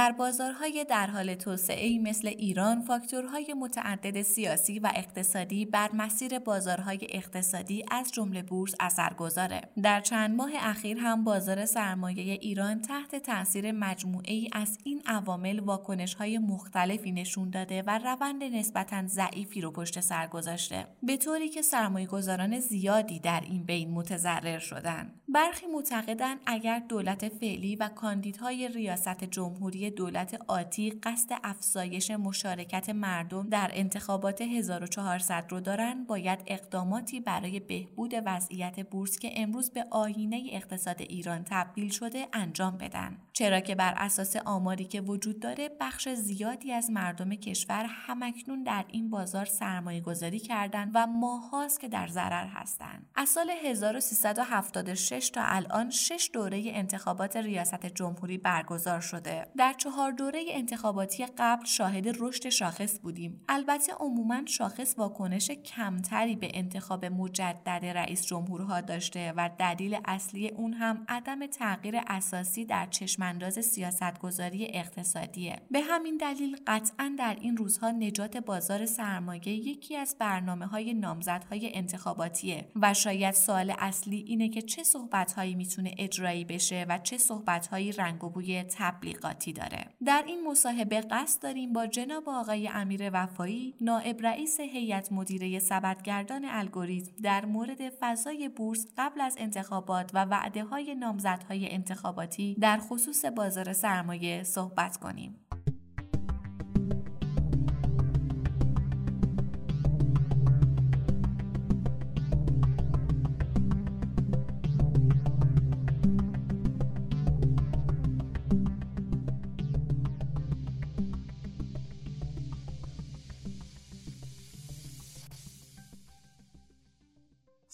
در 0.00 0.12
بازارهای 0.12 0.86
در 0.88 1.06
حال 1.06 1.34
توسعه 1.34 1.98
مثل 1.98 2.28
ایران 2.28 2.80
فاکتورهای 2.80 3.54
متعدد 3.54 4.22
سیاسی 4.22 4.78
و 4.78 4.92
اقتصادی 4.94 5.64
بر 5.64 5.90
مسیر 5.92 6.38
بازارهای 6.38 6.98
اقتصادی 7.10 7.84
از 7.90 8.12
جمله 8.12 8.42
بورس 8.42 8.74
اثرگذاره 8.80 9.60
در 9.82 10.00
چند 10.00 10.36
ماه 10.36 10.50
اخیر 10.54 10.98
هم 10.98 11.24
بازار 11.24 11.66
سرمایه 11.66 12.32
ایران 12.32 12.80
تحت 12.80 13.16
تاثیر 13.16 13.72
مجموعه 13.72 14.32
ای 14.32 14.48
از 14.52 14.78
این 14.84 15.02
عوامل 15.06 15.60
واکنش 15.60 16.14
های 16.14 16.38
مختلفی 16.38 17.12
نشون 17.12 17.50
داده 17.50 17.82
و 17.82 17.98
روند 17.98 18.44
نسبتا 18.44 19.06
ضعیفی 19.06 19.60
رو 19.60 19.70
پشت 19.70 20.00
سر 20.00 20.26
گذاشته 20.26 20.86
به 21.02 21.16
طوری 21.16 21.48
که 21.48 21.62
سرمایه 21.62 22.06
گذاران 22.06 22.60
زیادی 22.60 23.20
در 23.20 23.40
این 23.40 23.64
بین 23.64 23.90
متضرر 23.90 24.58
شدن. 24.58 25.12
برخی 25.34 25.66
معتقدند 25.66 26.40
اگر 26.46 26.78
دولت 26.78 27.28
فعلی 27.28 27.76
و 27.76 27.88
کاندیدهای 27.88 28.68
ریاست 28.68 29.24
جمهوری 29.24 29.90
دولت 29.90 30.40
آتی 30.48 30.90
قصد 30.90 31.38
افزایش 31.44 32.10
مشارکت 32.10 32.90
مردم 32.90 33.48
در 33.48 33.70
انتخابات 33.72 34.40
1400 34.42 35.44
رو 35.48 35.60
دارن 35.60 36.04
باید 36.04 36.38
اقداماتی 36.46 37.20
برای 37.20 37.60
بهبود 37.60 38.14
وضعیت 38.26 38.80
بورس 38.90 39.18
که 39.18 39.30
امروز 39.36 39.70
به 39.70 39.84
آینه 39.90 40.48
اقتصاد 40.52 41.00
ایران 41.00 41.44
تبدیل 41.50 41.88
شده 41.90 42.26
انجام 42.32 42.78
بدن. 42.78 43.16
چرا 43.32 43.60
که 43.60 43.74
بر 43.74 43.94
اساس 43.96 44.36
آماری 44.36 44.84
که 44.84 45.00
وجود 45.00 45.40
داره 45.40 45.70
بخش 45.80 46.08
زیادی 46.08 46.72
از 46.72 46.90
مردم 46.90 47.34
کشور 47.34 47.86
همکنون 47.88 48.62
در 48.62 48.84
این 48.88 49.10
بازار 49.10 49.44
سرمایه 49.44 50.00
گذاری 50.00 50.38
کردن 50.38 50.90
و 50.94 51.06
ماهاست 51.06 51.80
که 51.80 51.88
در 51.88 52.08
ضرر 52.08 52.46
هستند 52.46 53.06
از 53.14 53.28
سال 53.28 53.50
1376 53.50 55.19
تا 55.28 55.40
الان 55.44 55.90
شش 55.90 56.30
دوره 56.32 56.62
انتخابات 56.66 57.36
ریاست 57.36 57.86
جمهوری 57.86 58.38
برگزار 58.38 59.00
شده 59.00 59.46
در 59.56 59.72
چهار 59.72 60.12
دوره 60.12 60.44
انتخاباتی 60.48 61.26
قبل 61.38 61.64
شاهد 61.64 62.08
رشد 62.18 62.48
شاخص 62.48 62.98
بودیم. 62.98 63.44
البته 63.48 63.92
عموما 63.92 64.42
شاخص 64.46 64.94
واکنش 64.98 65.50
کمتری 65.50 66.36
به 66.36 66.50
انتخاب 66.54 67.04
مجدد 67.04 67.84
رئیس 67.84 68.26
جمهورها 68.26 68.80
داشته 68.80 69.32
و 69.36 69.50
دلیل 69.58 69.98
اصلی 70.04 70.48
اون 70.48 70.72
هم 70.72 71.04
عدم 71.08 71.46
تغییر 71.46 72.00
اساسی 72.06 72.64
در 72.64 72.86
چشمانداز 72.86 73.54
سیاستگذاری 73.54 74.68
اقتصادیه. 74.70 75.56
به 75.70 75.80
همین 75.80 76.16
دلیل 76.16 76.56
قطعا 76.66 77.14
در 77.18 77.36
این 77.40 77.56
روزها 77.56 77.90
نجات 77.90 78.36
بازار 78.36 78.86
سرمایه 78.86 79.48
یکی 79.48 79.96
از 79.96 80.16
برنامه 80.18 80.66
های 80.66 80.94
نامزدهای 80.94 81.70
انتخاباتیه 81.74 82.68
و 82.76 82.94
شاید 82.94 83.34
سوال 83.34 83.74
اصلی 83.78 84.24
اینه 84.26 84.48
که 84.48 84.62
چه 84.62 84.82
صحبتهایی 85.10 85.54
می‌تونه 85.54 85.94
اجرایی 85.98 86.44
بشه 86.44 86.86
و 86.88 86.98
چه 86.98 87.18
صحبتهایی 87.18 87.92
رنگ 87.92 88.24
و 88.24 88.30
بوی 88.30 88.62
تبلیغاتی 88.62 89.52
داره. 89.52 89.86
در 90.04 90.24
این 90.26 90.48
مصاحبه 90.48 91.00
قصد 91.00 91.42
داریم 91.42 91.72
با 91.72 91.86
جناب 91.86 92.28
آقای 92.28 92.68
امیر 92.68 93.10
وفایی 93.12 93.74
نائب 93.80 94.26
رئیس 94.26 94.60
هیئت 94.60 95.12
مدیره 95.12 95.58
سبدگردان 95.58 96.44
الگوریتم 96.44 97.12
در 97.22 97.44
مورد 97.44 97.88
فضای 98.00 98.48
بورس 98.48 98.86
قبل 98.98 99.20
از 99.20 99.36
انتخابات 99.38 100.10
و 100.14 100.24
وعده 100.24 100.64
های 100.64 100.94
نامزدهای 100.94 101.72
انتخاباتی 101.72 102.56
در 102.60 102.78
خصوص 102.78 103.24
بازار 103.24 103.72
سرمایه 103.72 104.42
صحبت 104.42 104.96
کنیم. 104.96 105.49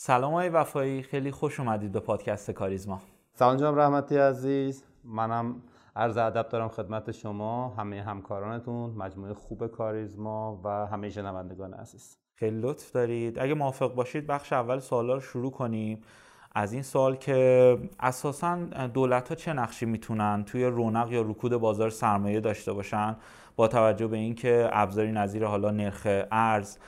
سلام 0.06 0.32
های 0.32 0.48
وفایی 0.48 1.02
خیلی 1.02 1.30
خوش 1.30 1.60
اومدید 1.60 1.92
به 1.92 2.00
پادکست 2.00 2.50
کاریزما. 2.50 3.00
سلام 3.34 3.56
جناب 3.56 3.78
رحمتی 3.78 4.16
عزیز. 4.16 4.84
منم 5.04 5.56
عرض 5.96 6.16
ادب 6.16 6.48
دارم 6.48 6.68
خدمت 6.68 7.12
شما 7.12 7.68
همه 7.68 8.02
همکارانتون 8.02 8.90
مجموعه 8.90 9.34
خوب 9.34 9.66
کاریزما 9.66 10.60
و 10.64 10.68
همه 10.86 11.10
شنوندگان 11.10 11.74
عزیز. 11.74 12.18
خیلی 12.34 12.60
لطف 12.60 12.92
دارید. 12.92 13.38
اگه 13.38 13.54
موافق 13.54 13.94
باشید 13.94 14.26
بخش 14.26 14.52
اول 14.52 14.78
سوالا 14.78 15.14
رو 15.14 15.20
شروع 15.20 15.50
کنیم. 15.50 16.02
از 16.54 16.72
این 16.72 16.82
سوال 16.82 17.16
که 17.16 17.78
اساسا 18.00 18.56
دولت 18.94 19.28
ها 19.28 19.34
چه 19.34 19.52
نقشی 19.52 19.86
می‌تونن 19.86 20.44
توی 20.44 20.64
رونق 20.64 21.12
یا 21.12 21.22
رکود 21.22 21.56
بازار 21.56 21.90
سرمایه 21.90 22.40
داشته 22.40 22.72
باشن؟ 22.72 23.16
با 23.56 23.68
توجه 23.68 24.06
به 24.06 24.16
اینکه 24.16 24.68
ابزاری 24.72 25.12
نظیر 25.12 25.44
حالا 25.44 25.70
نرخ 25.70 26.06
ارز 26.32 26.78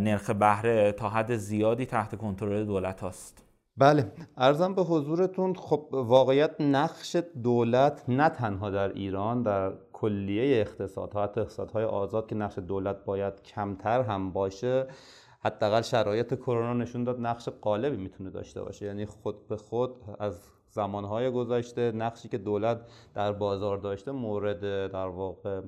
نرخ 0.00 0.30
بهره 0.30 0.92
تا 0.92 1.08
حد 1.08 1.36
زیادی 1.36 1.86
تحت 1.86 2.14
کنترل 2.14 2.64
دولت 2.64 3.00
هاست. 3.00 3.44
بله 3.76 4.12
ارزم 4.36 4.74
به 4.74 4.82
حضورتون 4.82 5.54
خب 5.54 5.88
واقعیت 5.92 6.60
نقش 6.60 7.16
دولت 7.42 8.04
نه 8.08 8.28
تنها 8.28 8.70
در 8.70 8.92
ایران 8.92 9.42
در 9.42 9.72
کلیه 9.92 10.60
اقتصاد 10.60 11.14
حتی 11.14 11.40
اقتصادهای 11.40 11.84
آزاد 11.84 12.26
که 12.26 12.34
نقش 12.34 12.58
دولت 12.58 13.04
باید 13.04 13.42
کمتر 13.42 14.02
هم 14.02 14.32
باشه 14.32 14.86
حداقل 15.44 15.82
شرایط 15.82 16.34
کرونا 16.34 16.74
نشون 16.74 17.04
داد 17.04 17.20
نقش 17.20 17.48
قالبی 17.48 17.96
می‌تونه 17.96 18.30
داشته 18.30 18.62
باشه. 18.62 18.86
یعنی 18.86 19.06
خود 19.06 19.48
به 19.48 19.56
خود 19.56 19.90
از 20.18 20.40
زمانهای 20.70 21.30
گذشته 21.30 21.92
نقشی 21.92 22.28
که 22.28 22.38
دولت 22.38 22.80
در 23.14 23.32
بازار 23.32 23.78
داشته 23.78 24.12
مورد 24.12 24.60
در 24.92 25.06
واقع 25.06 25.60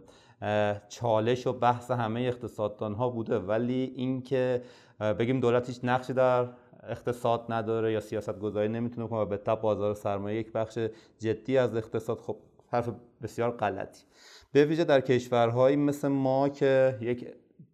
چالش 0.88 1.46
و 1.46 1.52
بحث 1.52 1.90
همه 1.90 2.20
اقتصاددان 2.20 2.94
ها 2.94 3.08
بوده 3.08 3.38
ولی 3.38 3.92
اینکه 3.96 4.62
بگیم 5.00 5.40
دولت 5.40 5.68
هیچ 5.68 5.80
نقشی 5.82 6.12
در 6.12 6.48
اقتصاد 6.82 7.44
نداره 7.48 7.92
یا 7.92 8.00
سیاست 8.00 8.38
گذاری 8.38 8.68
نمی‌تونه 8.68 9.08
کنه 9.08 9.20
و 9.20 9.24
به 9.24 9.36
تب 9.36 9.60
بازار 9.60 9.94
سرمایه 9.94 10.40
یک 10.40 10.52
بخش 10.52 10.78
جدی 11.18 11.58
از 11.58 11.76
اقتصاد 11.76 12.18
خب 12.18 12.36
حرف 12.68 12.88
بسیار 13.22 13.50
غلطی. 13.50 14.04
به 14.52 14.64
ویژه 14.64 14.84
در 14.84 15.00
کشورهایی 15.00 15.76
مثل 15.76 16.08
ما 16.08 16.48
که 16.48 16.98
یک 17.00 17.26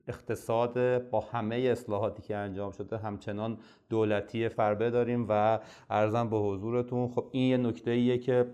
اقتصاد 0.08 1.08
با 1.10 1.20
همه 1.20 1.56
اصلاحاتی 1.56 2.22
که 2.22 2.36
انجام 2.36 2.72
شده 2.72 2.98
همچنان 2.98 3.58
دولتی 3.88 4.48
فربه 4.48 4.90
داریم 4.90 5.26
و 5.28 5.58
ارزم 5.90 6.30
به 6.30 6.36
حضورتون 6.36 7.08
خب 7.08 7.24
این 7.32 7.50
یه 7.50 7.56
نکته 7.56 7.90
ایه 7.90 8.18
که 8.18 8.46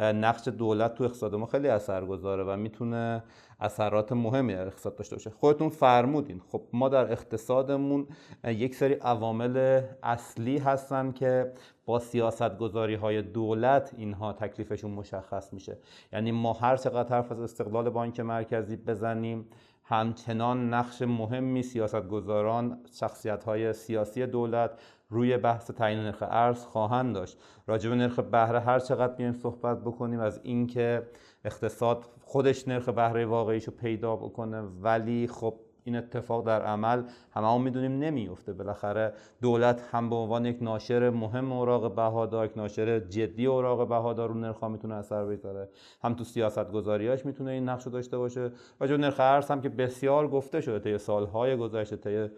نقش 0.00 0.48
دولت 0.48 0.94
تو 0.94 1.04
اقتصاد 1.04 1.34
ما 1.34 1.46
خیلی 1.46 1.68
اثر 1.68 2.04
گذاره 2.04 2.44
و 2.44 2.56
می‌تونه 2.56 3.22
اثرات 3.60 4.12
مهمی 4.12 4.54
در 4.54 4.66
اقتصاد 4.66 4.96
داشته 4.96 5.16
باشه. 5.16 5.30
خودتون 5.30 5.68
فرمودین. 5.68 6.40
خب 6.48 6.62
ما 6.72 6.88
در 6.88 7.12
اقتصادمون 7.12 8.06
یک 8.44 8.74
سری 8.74 8.94
عوامل 8.94 9.82
اصلی 10.02 10.58
هستن 10.58 11.12
که 11.12 11.52
با 11.86 11.98
سیاست 11.98 12.58
گذاری 12.58 12.94
های 12.94 13.22
دولت 13.22 13.94
اینها 13.96 14.32
تکلیفشون 14.32 14.90
مشخص 14.90 15.52
میشه. 15.52 15.78
یعنی 16.12 16.32
ما 16.32 16.52
هر 16.52 16.76
چقدر 16.76 17.16
حرف 17.16 17.32
از 17.32 17.40
استقلال 17.40 17.90
بانک 17.90 18.20
مرکزی 18.20 18.76
بزنیم 18.76 19.46
همچنان 19.90 20.74
نقش 20.74 21.02
مهمی 21.02 21.62
سیاستگزاران 21.62 22.78
شخصیت 22.92 23.44
های 23.44 23.72
سیاسی 23.72 24.26
دولت 24.26 24.70
روی 25.08 25.36
بحث 25.36 25.70
تعیین 25.70 25.98
نرخ 25.98 26.22
ارز 26.22 26.64
خواهند 26.64 27.14
داشت. 27.14 27.38
راجع 27.66 27.90
به 27.90 27.96
نرخ 27.96 28.18
بهره 28.18 28.60
هر 28.60 28.78
چقدر 28.78 29.14
بیایم 29.14 29.32
صحبت 29.32 29.80
بکنیم 29.80 30.20
از 30.20 30.40
اینکه 30.42 31.02
اقتصاد 31.44 32.04
خودش 32.20 32.68
نرخ 32.68 32.88
بهره 32.88 33.26
واقعیش 33.26 33.64
رو 33.64 33.72
پیدا 33.72 34.16
بکنه 34.16 34.60
ولی 34.60 35.26
خب 35.26 35.54
این 35.84 35.96
اتفاق 35.96 36.46
در 36.46 36.62
عمل 36.62 37.02
همه 37.34 37.54
هم 37.54 37.62
می‌دونیم 37.62 37.98
نمیفته 37.98 38.52
بالاخره 38.52 39.12
دولت 39.42 39.88
هم 39.90 40.10
به 40.10 40.16
عنوان 40.16 40.46
یک 40.46 40.58
ناشر 40.60 41.10
مهم 41.10 41.52
اوراق 41.52 41.94
بهادار 41.94 42.46
یک 42.46 42.56
ناشر 42.56 43.00
جدی 43.00 43.46
اوراق 43.46 43.88
بهادار 43.88 44.28
رو 44.28 44.34
نرخ 44.34 44.64
می‌تونه 44.64 44.94
اثر 44.94 45.24
بذاره 45.24 45.68
هم 46.02 46.14
تو 46.14 46.24
سیاست 46.24 46.72
گذاریاش 46.72 47.26
می‌تونه 47.26 47.50
این 47.50 47.68
نقش 47.68 47.86
داشته 47.86 48.18
باشه. 48.18 48.50
و 48.80 48.86
جو 48.86 48.96
نرخ 48.96 49.20
ارز 49.20 49.50
هم 49.50 49.60
که 49.60 49.68
بسیار 49.68 50.28
گفته 50.28 50.60
شده 50.60 50.78
طی 50.78 50.98
سالهای 50.98 51.56
گذشته 51.56 51.96
طی 51.96 52.28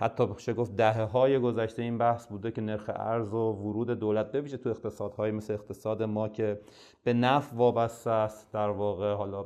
حتی 0.00 0.26
بشه 0.26 0.54
گفت 0.54 0.76
دهه 0.76 1.02
های 1.02 1.38
گذشته 1.38 1.82
این 1.82 1.98
بحث 1.98 2.26
بوده 2.26 2.50
که 2.50 2.60
نرخ 2.60 2.90
ارز 2.94 3.32
و 3.32 3.36
ورود 3.36 3.90
دولت 3.90 4.32
بویژه 4.32 4.56
تو 4.56 4.68
اقتصادهای 4.68 5.30
مثل 5.30 5.52
اقتصاد 5.52 6.02
ما 6.02 6.28
که 6.28 6.60
به 7.04 7.12
نفت 7.12 7.50
وابسته 7.54 8.10
است. 8.10 8.52
در 8.52 8.68
واقع 8.68 9.14
حالا 9.14 9.44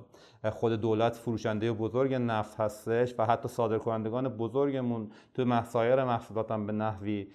خود 0.51 0.73
دولت 0.73 1.15
فروشنده 1.17 1.73
بزرگ 1.73 2.15
نفت 2.15 2.61
هستش 2.61 3.15
و 3.19 3.27
حتی 3.27 3.49
صادرکنندگان 3.49 4.29
بزرگمون 4.29 5.11
تو 5.35 5.45
مسایر 5.45 6.05
محصولات 6.05 6.51
هم 6.51 6.67
به 6.67 6.73
نحوی 6.73 7.29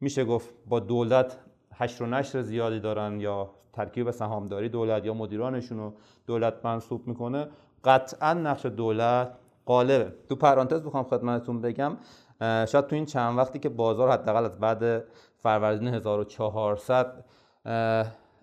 میشه 0.00 0.24
گفت 0.24 0.54
با 0.66 0.80
دولت 0.80 1.38
حشر 1.74 2.04
و 2.04 2.06
نشر 2.06 2.42
زیادی 2.42 2.80
دارن 2.80 3.20
یا 3.20 3.50
ترکیب 3.72 4.10
سهامداری 4.10 4.68
دولت 4.68 5.04
یا 5.04 5.14
مدیرانشون 5.14 5.78
رو 5.78 5.92
دولت 6.26 6.54
منصوب 6.64 7.06
می‌کنه. 7.06 7.48
قطعا 7.84 8.34
نقش 8.34 8.66
دولت 8.66 9.32
قالبه 9.66 10.12
تو 10.28 10.36
پرانتز 10.36 10.82
بخوام 10.82 11.04
خدمتتون 11.04 11.60
بگم 11.60 11.96
شاید 12.40 12.86
تو 12.86 12.96
این 12.96 13.06
چند 13.06 13.38
وقتی 13.38 13.58
که 13.58 13.68
بازار 13.68 14.10
حداقل 14.10 14.44
از 14.44 14.58
بعد 14.58 15.04
فروردین 15.36 15.88
1400 15.88 17.24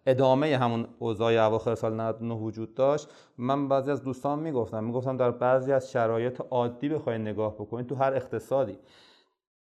ادامه 0.05 0.57
همون 0.57 0.87
اوضاع 0.99 1.33
اواخر 1.33 1.75
سال 1.75 1.93
99 1.93 2.33
وجود 2.33 2.73
داشت 2.75 3.09
من 3.37 3.67
بعضی 3.67 3.91
از 3.91 4.03
دوستان 4.03 4.39
می‌گفتم 4.39 4.83
می‌گفتم 4.83 5.17
در 5.17 5.31
بعضی 5.31 5.71
از 5.71 5.91
شرایط 5.91 6.41
عادی 6.49 6.89
بخواید 6.89 7.21
نگاه 7.21 7.53
بکنید 7.53 7.87
تو 7.87 7.95
هر 7.95 8.13
اقتصادی. 8.13 8.77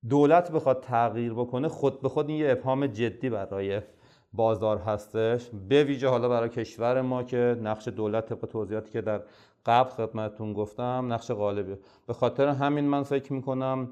دولت 0.10 0.52
بخواد 0.52 0.80
تغییر 0.80 1.34
بکنه 1.34 1.68
خود 1.68 2.02
به 2.02 2.10
خود 2.10 2.30
این 2.30 2.40
یه 2.40 2.52
ابهام 2.52 2.88
جدی 2.88 3.30
برای 3.30 3.82
بازار 4.34 4.78
هستش. 4.78 5.50
به 5.70 5.84
ویژه 5.84 6.08
حالا 6.08 6.30
برای 6.30 6.50
کشور 6.50 7.02
ما 7.02 7.24
که 7.24 7.60
نقش 7.64 7.88
دولت 7.88 8.26
طبق 8.26 8.46
توضیحاتی 8.46 8.92
که 8.92 9.02
در 9.02 9.22
قبل 9.66 9.90
خدمتتون 9.90 10.54
گفتم 10.54 11.14
نقش 11.14 11.32
غالبی 11.32 11.76
به 12.08 12.14
خاطر 12.14 12.48
همین 12.48 12.86
من 12.86 13.04
فکر 13.04 13.34
می‌کنم 13.34 13.90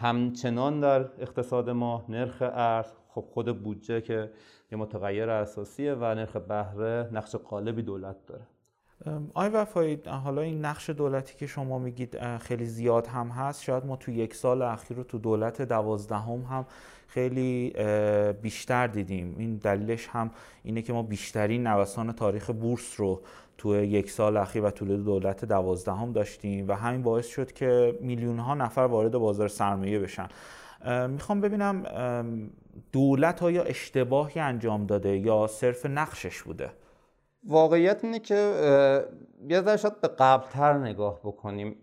همچنان 0.00 0.80
در 0.80 1.00
اقتصاد 1.00 1.70
ما 1.70 2.04
نرخ 2.08 2.42
ارز 2.42 2.86
خب 3.08 3.24
خود 3.32 3.62
بودجه 3.62 4.00
که 4.00 4.30
یه 4.72 4.78
متغیر 4.78 5.30
اساسیه 5.30 5.94
و 5.94 6.14
نرخ 6.14 6.36
بهره 6.36 7.08
نقش 7.12 7.36
قالبی 7.36 7.82
دولت 7.82 8.16
داره. 8.26 8.42
آی 9.34 9.48
وفایی 9.48 10.00
حالا 10.06 10.42
این 10.42 10.64
نقش 10.64 10.90
دولتی 10.90 11.36
که 11.36 11.46
شما 11.46 11.78
میگید 11.78 12.38
خیلی 12.38 12.64
زیاد 12.64 13.06
هم 13.06 13.28
هست 13.28 13.62
شاید 13.62 13.86
ما 13.86 13.96
تو 13.96 14.12
یک 14.12 14.34
سال 14.34 14.62
اخیر 14.62 14.96
رو 14.96 15.02
تو 15.02 15.18
دولت 15.18 15.62
دوازدهم 15.62 16.40
هم 16.40 16.66
خیلی 17.06 17.72
بیشتر 18.42 18.86
دیدیم. 18.86 19.34
این 19.38 19.56
دلیلش 19.56 20.08
هم 20.08 20.30
اینه 20.62 20.82
که 20.82 20.92
ما 20.92 21.02
بیشترین 21.02 21.66
نوسان 21.66 22.12
تاریخ 22.12 22.50
بورس 22.50 23.00
رو 23.00 23.20
تو 23.58 23.76
یک 23.76 24.10
سال 24.10 24.36
اخیر 24.36 24.62
و 24.62 24.70
طول 24.70 25.02
دولت 25.02 25.44
دوازدهم 25.44 26.12
داشتیم 26.12 26.68
و 26.68 26.72
همین 26.72 27.02
باعث 27.02 27.26
شد 27.26 27.52
که 27.52 27.98
میلیون 28.00 28.38
ها 28.38 28.54
نفر 28.54 28.80
وارد 28.80 29.12
بازار 29.12 29.48
سرمایه 29.48 29.98
بشن. 29.98 30.28
می‌خوام 31.08 31.40
ببینم 31.40 31.82
دولت 32.92 33.40
ها 33.40 33.50
یا 33.50 33.62
اشتباهی 33.62 34.40
انجام 34.40 34.86
داده 34.86 35.16
یا 35.16 35.46
صرف 35.46 35.86
نقشش 35.86 36.42
بوده؟ 36.42 36.70
واقعیت 37.44 38.04
اینه 38.04 38.18
که 38.18 38.34
یه 39.48 39.60
ذره 39.60 39.76
شاید 39.76 40.00
به 40.00 40.08
قبلتر 40.08 40.78
نگاه 40.78 41.20
بکنیم. 41.20 41.76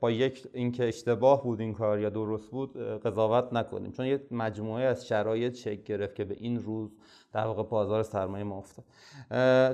با 0.00 0.10
یک 0.10 0.48
اینکه 0.52 0.88
اشتباه 0.88 1.44
بود 1.44 1.60
این 1.60 1.74
کار 1.74 2.00
یا 2.00 2.08
درست 2.08 2.50
بود 2.50 2.76
قضاوت 3.02 3.52
نکنیم. 3.52 3.92
چون 3.92 4.06
یه 4.06 4.20
مجموعه 4.30 4.84
از 4.84 5.06
شرایط 5.06 5.54
شکل 5.54 5.82
گرفت 5.82 6.14
که 6.14 6.24
به 6.24 6.34
این 6.38 6.62
روز 6.62 6.90
در 7.32 7.46
واقع 7.46 7.62
بازار 7.62 8.02
سرمایه 8.02 8.44
ما 8.44 8.58
افتاد. 8.58 8.84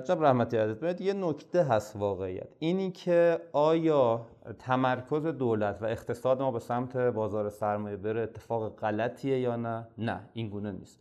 جناب 0.04 0.24
رحمتی 0.24 0.56
عزیز 0.56 1.00
یه 1.00 1.12
نکته 1.12 1.62
هست 1.62 1.96
واقعیت. 1.96 2.48
اینی 2.58 2.90
که 2.90 3.40
آیا 3.52 4.26
تمرکز 4.58 5.26
دولت 5.26 5.82
و 5.82 5.84
اقتصاد 5.84 6.42
ما 6.42 6.50
به 6.50 6.58
سمت 6.58 6.96
بازار 6.96 7.50
سرمایه 7.50 7.96
بره 7.96 8.20
اتفاق 8.20 8.76
غلطیه 8.76 9.40
یا 9.40 9.56
نه؟ 9.56 9.88
نه 9.98 10.20
این 10.32 10.48
گونه 10.48 10.72
نیست. 10.72 11.00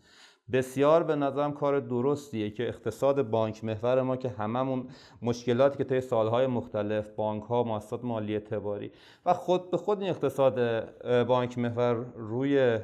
بسیار 0.52 1.04
به 1.04 1.16
نظرم 1.16 1.54
کار 1.54 1.80
درستیه 1.80 2.50
که 2.50 2.68
اقتصاد 2.68 3.30
بانک 3.30 3.64
محور 3.64 4.02
ما 4.02 4.18
که 4.18 4.30
هممون 4.30 4.88
مشکلاتی 5.22 5.78
که 5.78 5.84
طی 5.84 6.02
سالهای 6.02 6.48
مختلف 6.48 7.10
بانک 7.10 7.44
ها 7.44 7.64
مؤسسات 7.64 8.06
مالی 8.06 8.34
اعتباری 8.34 8.92
و 9.26 9.34
خود 9.34 9.72
به 9.72 9.78
خود 9.78 10.02
این 10.02 10.10
اقتصاد 10.10 10.56
بانک 11.26 11.58
محور 11.58 12.06
روی 12.16 12.80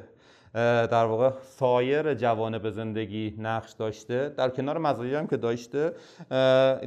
در 0.54 1.04
واقع 1.04 1.30
سایر 1.42 2.14
جوانب 2.14 2.70
زندگی 2.70 3.34
نقش 3.38 3.72
داشته. 3.72 4.28
در 4.28 4.48
کنار 4.48 4.78
مزایایی 4.78 5.14
هم 5.14 5.26
که 5.26 5.36
داشته 5.36 5.92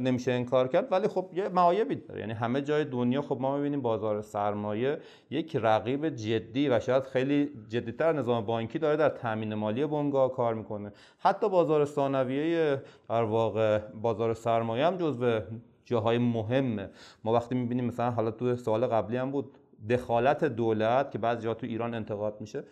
نمیشه 0.00 0.32
انکار 0.32 0.68
کرد 0.68 0.92
ولی 0.92 1.08
خب 1.08 1.30
یه 1.34 1.48
معایبی 1.48 1.94
داره. 1.94 2.20
یعنی 2.20 2.32
همه 2.32 2.62
جای 2.62 2.84
دنیا 2.84 3.22
خب 3.22 3.38
ما 3.40 3.56
می‌بینیم 3.56 3.82
بازار 3.82 4.22
سرمایه 4.22 4.98
یک 5.30 5.56
رقیب 5.56 6.08
جدی 6.08 6.68
و 6.68 6.80
شاید 6.80 7.02
خیلی 7.02 7.50
جدیتر 7.68 8.12
نظام 8.12 8.46
بانکی 8.46 8.78
داره 8.78 8.96
در 8.96 9.08
تامین 9.08 9.54
مالی 9.54 9.86
بنگاه 9.86 10.32
کار 10.32 10.54
می‌کنه. 10.54 10.92
حتی 11.18 11.48
بازار 11.48 11.84
ثانویه 11.84 12.82
در 13.08 13.22
واقع 13.22 13.78
بازار 13.78 14.34
سرمایه 14.34 14.86
هم 14.86 14.96
جزو 14.96 15.40
جاهای 15.84 16.18
مهمه. 16.18 16.90
ما 17.24 17.32
وقتی 17.32 17.54
می‌بینیم 17.54 17.84
مثلا 17.84 18.10
حالا 18.10 18.30
تو 18.30 18.56
سوال 18.56 18.86
قبلی 18.86 19.16
هم 19.16 19.30
بود 19.30 19.50
دخالت 19.90 20.44
دولت 20.44 21.10
که 21.10 21.18
بعضی 21.18 21.44
جا 21.44 21.54
تو 21.54 21.66
ایران 21.66 21.94
انتقاد 21.94 22.40
میشه 22.40 22.64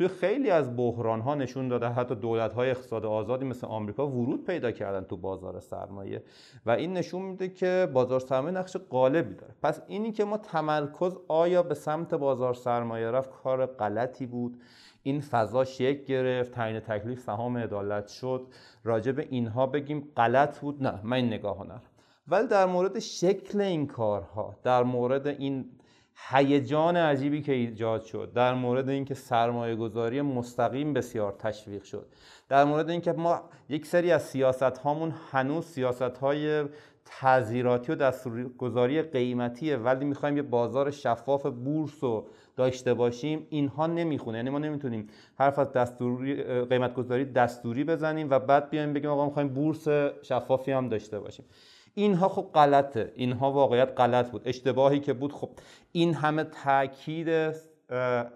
توی 0.00 0.08
خیلی 0.08 0.50
از 0.50 0.76
بحران 0.76 1.20
ها 1.20 1.34
نشون 1.34 1.68
داده 1.68 1.88
حتی 1.88 2.14
دولت 2.14 2.52
های 2.52 2.70
اقتصاد 2.70 3.06
آزادی 3.06 3.44
مثل 3.44 3.66
آمریکا 3.66 4.08
ورود 4.08 4.44
پیدا 4.44 4.70
کردن 4.70 5.04
تو 5.04 5.16
بازار 5.16 5.60
سرمایه 5.60 6.22
و 6.66 6.70
این 6.70 6.92
نشون 6.92 7.22
میده 7.22 7.48
که 7.48 7.88
بازار 7.92 8.20
سرمایه 8.20 8.54
نقش 8.54 8.76
غالبی 8.76 9.34
داره. 9.34 9.54
پس 9.62 9.82
اینی 9.88 10.12
که 10.12 10.24
ما 10.24 10.38
تمرکز 10.38 11.16
آیا 11.28 11.62
به 11.62 11.74
سمت 11.74 12.14
بازار 12.14 12.54
سرمایه 12.54 13.10
رفت 13.10 13.30
کار 13.30 13.66
غلطی 13.66 14.26
بود؟ 14.26 14.60
این 15.02 15.20
فضا 15.20 15.64
شکل 15.64 16.04
گرفت 16.04 16.52
تعیین 16.52 16.80
تکلیف 16.80 17.20
سهام 17.20 17.58
عدالت 17.58 18.08
شد 18.08 18.46
راجع 18.84 19.12
به 19.12 19.26
اینها 19.30 19.66
بگیم 19.66 20.12
غلط 20.16 20.58
بود؟ 20.58 20.82
نه 20.82 21.00
من 21.02 21.16
این 21.16 21.26
نگاه 21.26 21.66
نرم 21.66 21.82
ولی 22.28 22.46
در 22.46 22.66
مورد 22.66 22.98
شکل 22.98 23.60
این 23.60 23.86
کارها 23.86 24.56
در 24.62 24.82
مورد 24.82 25.26
این 25.26 25.64
هیجان 26.28 26.96
عجیبی 26.96 27.42
که 27.42 27.52
ایجاد 27.52 28.02
شد. 28.02 28.32
در 28.34 28.54
مورد 28.54 28.88
اینکه 28.88 29.14
سرمایه 29.14 29.76
گذاری 29.76 30.22
مستقیم 30.22 30.92
بسیار 30.92 31.32
تشویق 31.38 31.82
شد. 31.82 32.06
در 32.48 32.64
مورد 32.64 32.90
اینکه 32.90 33.12
ما 33.12 33.42
یک 33.68 33.86
سری 33.86 34.12
از 34.12 34.22
سیاست 34.22 34.62
هامون 34.62 35.14
هنوز 35.30 35.64
سیاست 35.64 36.02
های 36.02 36.64
تذیراتی 37.04 37.92
و 37.92 37.94
دستورگذاری 37.94 39.02
قیمتیه 39.02 39.76
ولی 39.76 40.04
می‌خوایم 40.04 40.36
یه 40.36 40.42
بازار 40.42 40.90
شفاف 40.90 41.46
بورس 41.46 42.04
رو 42.04 42.26
داشته 42.56 42.94
باشیم. 42.94 43.46
اینها 43.50 43.86
نمی‌خونه. 43.86 44.38
یعنی 44.38 44.50
ما 44.50 44.58
نمی‌تونیم 44.58 45.08
حرف 45.38 45.58
از 45.58 45.72
دستوری 45.72 46.42
قیمت 46.64 46.94
گذاری 46.94 47.24
دستوری 47.24 47.84
بزنیم 47.84 48.30
و 48.30 48.38
بعد 48.38 48.70
بیایم 48.70 48.92
بگیم 48.92 49.10
آقا 49.10 49.26
می‌خوایم 49.26 49.48
بورس 49.48 49.88
شفافی 50.22 50.72
هم 50.72 50.88
داشته 50.88 51.20
باشیم. 51.20 51.44
اینها 51.94 52.28
خب 52.28 52.50
غلطه. 52.54 53.12
اینها 53.14 53.52
واقعیت 53.52 53.92
غلط 53.96 54.30
بود. 54.30 54.42
اشتباهی 54.44 55.00
که 55.00 55.12
بود 55.12 55.32
خب 55.32 55.50
این 55.92 56.14
همه 56.14 56.44
تاکید 56.44 57.54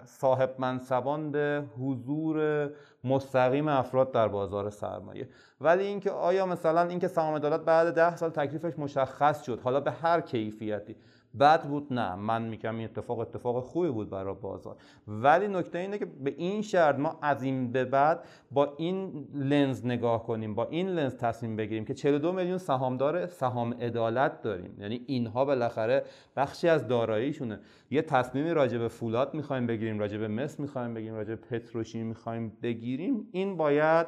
صاحب 0.05 0.55
منصبان 0.59 1.31
به 1.31 1.65
حضور 1.81 2.69
مستقیم 3.05 3.69
افراد 3.69 4.13
در 4.13 4.29
بازار 4.29 4.71
سرمایه. 4.71 5.29
ولی 5.61 5.85
اینکه 5.85 6.11
آیا 6.11 6.47
مثلا 6.47 6.89
اینکه 6.89 7.09
سهام 7.09 7.39
دولت 7.39 7.61
بعد 7.61 7.95
ده 7.95 8.17
سال 8.17 8.31
تکلیفش 8.31 8.79
مشخص 8.79 9.45
شد 9.45 9.61
حالا 9.61 9.81
به 9.81 9.91
هر 9.91 10.21
کیفیتی 10.21 10.97
بد 11.41 11.63
بود 11.69 11.93
نه. 11.93 12.15
من 12.15 12.43
میگم 12.43 12.77
این 12.77 12.85
اتفاق 12.85 13.19
اتفاق 13.19 13.65
خوبی 13.65 13.89
بود 13.89 14.11
برای 14.11 14.35
بازار. 14.43 14.77
ولی 15.09 15.49
نکته 15.49 15.79
اینه 15.79 15.99
که 15.99 16.05
به 16.05 16.35
این 16.37 16.63
شرط 16.63 16.99
ما 16.99 17.19
از 17.23 17.43
این 17.43 17.73
به 17.73 17.85
بعد 17.85 18.25
با 18.51 18.75
این 18.77 19.29
لنز 19.35 19.87
نگاه 19.87 20.27
کنیم 20.27 20.55
با 20.55 20.67
این 20.67 20.89
لنز 20.89 21.17
تصمیم 21.17 21.57
بگیریم 21.57 21.85
که 21.85 21.95
42 21.95 22.33
میلیون 22.33 22.59
سهامدار 22.59 23.27
سهام 23.27 23.75
عدالت 23.75 24.43
داریم. 24.43 24.77
یعنی 24.79 25.01
اینها 25.07 25.45
بالاخره 25.45 26.05
بخشی 26.37 26.69
از 26.69 26.89
داراییشونه. 26.89 27.61
یه 27.91 28.03
تصمیمی 28.03 28.51
راجع 28.51 28.79
به 28.79 28.89
فولاد 28.89 29.35
می‌خوایم 29.35 29.67
بگیریم 29.67 29.99
راجع 29.99 30.19
به 30.19 30.29
مس 30.29 30.61
می‌خوایم 30.61 30.95
بگیریم 30.95 31.15
راجع 31.15 31.35
به 31.35 31.37
پتروشیمی 31.37 32.05
می‌خوایم 32.05 32.53
بگیریم. 32.63 33.29
این 33.33 33.57
باید 33.57 34.07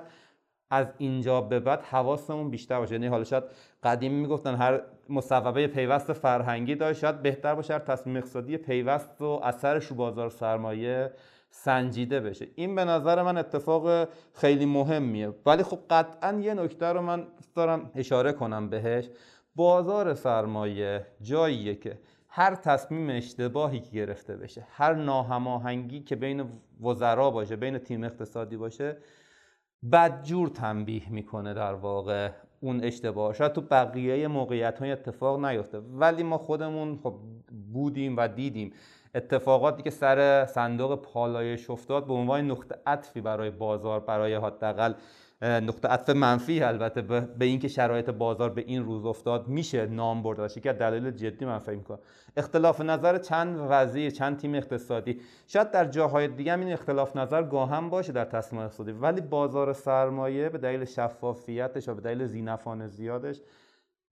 از 0.70 0.86
اینجا 0.98 1.40
به 1.40 1.60
بعد 1.60 1.82
حواسمون 1.82 2.50
بیشتر 2.50 2.78
باشه. 2.78 2.92
یعنی 2.92 3.06
حالا 3.06 3.24
شاید 3.24 3.44
قدیم 3.82 4.12
می‌گفتن 4.12 4.54
هر 4.54 4.80
مصوبه 5.08 5.66
پیوست 5.66 6.12
فرهنگی 6.12 6.74
داشت. 6.74 7.00
شاید 7.00 7.22
بهتر 7.22 7.54
باشه 7.54 7.74
هر 7.74 7.80
تصمیم 7.80 8.16
اقتصادی 8.16 8.56
پیوست 8.56 9.22
و 9.22 9.40
اثرش 9.42 9.86
رو 9.86 9.96
بازار 9.96 10.30
سرمایه 10.30 11.12
سنجیده 11.50 12.20
بشه. 12.20 12.46
این 12.54 12.74
به 12.74 12.84
نظر 12.84 13.22
من 13.22 13.38
اتفاق 13.38 14.08
خیلی 14.34 14.66
مهمیه. 14.66 15.32
ولی 15.46 15.62
خب 15.62 15.78
قطعا 15.90 16.32
یه 16.32 16.54
نکته 16.54 16.86
رو 16.86 17.02
من 17.02 17.26
دارم 17.54 17.90
اشاره 17.94 18.32
کنم 18.32 18.70
بهش. 18.70 19.08
بازار 19.54 20.14
سرمایه 20.14 21.06
جاییه 21.22 21.74
که 21.74 21.98
هر 22.28 22.54
تصمیم 22.54 23.10
اشتباهی 23.10 23.80
که 23.80 23.90
گرفته 23.90 24.36
بشه 24.36 24.66
هر 24.70 24.94
ناهماهنگی 24.94 26.00
که 26.00 26.16
بین 26.16 26.44
وزرا 26.82 27.30
باشه 27.30 27.56
بین 27.56 27.78
تیم 27.78 28.04
اقتصادی 28.04 28.56
باشه 28.56 28.96
بدجور 29.92 30.48
تنبیه 30.48 31.12
می‌کنه 31.12 31.54
در 31.54 31.74
واقع 31.74 32.30
اون 32.60 32.84
اشتباه. 32.84 33.34
شاید 33.34 33.52
تو 33.52 33.60
بقیه 33.60 34.28
موقعیت 34.28 34.78
های 34.78 34.92
اتفاق 34.92 35.44
نیفته. 35.44 35.78
ولی 35.78 36.22
ما 36.22 36.38
خودمون 36.38 36.98
خب 37.02 37.14
بودیم 37.72 38.16
و 38.16 38.28
دیدیم. 38.28 38.72
اتفاقاتی 39.14 39.82
که 39.82 39.90
سر 39.90 40.46
صندوق 40.46 41.02
پالایش 41.02 41.70
افتاد 41.70 42.06
به 42.06 42.12
عنوان 42.12 42.50
نقطه 42.50 42.74
عطفی 42.86 43.20
برای 43.20 43.50
بازار 43.50 44.00
برای 44.00 44.34
حداقل 44.34 44.92
نقطه 45.42 45.88
عطف 45.88 46.10
منفی 46.10 46.62
البته 46.62 47.02
به 47.02 47.44
اینکه 47.44 47.68
شرایط 47.68 48.10
بازار 48.10 48.50
به 48.50 48.64
این 48.66 48.84
روز 48.84 49.04
افتاد 49.04 49.48
میشه 49.48 49.86
نام 49.86 50.22
برد. 50.22 50.38
و 50.38 50.48
که 50.48 50.72
دلیل 50.72 51.10
جدی 51.10 51.44
من 51.44 51.58
فکر 51.58 51.76
می‌کنم. 51.76 51.98
اختلاف 52.36 52.80
نظر 52.80 53.18
چند 53.18 53.58
وزیر 53.70 54.10
چند 54.10 54.36
تیم 54.36 54.54
اقتصادی. 54.54 55.20
شاید 55.46 55.70
در 55.70 55.84
جاهای 55.84 56.28
دیگه 56.28 56.52
هم 56.52 56.60
این 56.60 56.72
اختلاف 56.72 57.16
نظر 57.16 57.42
گاهم 57.42 57.90
باشه 57.90 58.12
در 58.12 58.24
تصمیم 58.24 58.62
اقتصادی. 58.62 58.92
ولی 58.92 59.20
بازار 59.20 59.72
سرمایه 59.72 60.48
به 60.48 60.58
دلیل 60.58 60.84
شفافیتش 60.84 61.88
و 61.88 61.94
به 61.94 62.00
دلیل 62.00 62.26
زینفان 62.26 62.86
زیادش 62.86 63.40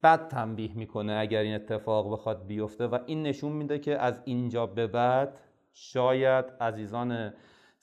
بد 0.02 0.28
تنبیه 0.28 0.76
می‌کنه 0.76 1.12
اگر 1.12 1.40
این 1.40 1.54
اتفاق 1.54 2.12
بخواد 2.12 2.46
بیفته. 2.46 2.86
و 2.86 2.98
این 3.06 3.22
نشون 3.22 3.52
میده 3.52 3.78
که 3.78 3.98
از 3.98 4.20
اینجا 4.24 4.66
به 4.66 4.86
بعد 4.86 5.36
شاید 5.72 6.44
عزیزان 6.60 7.32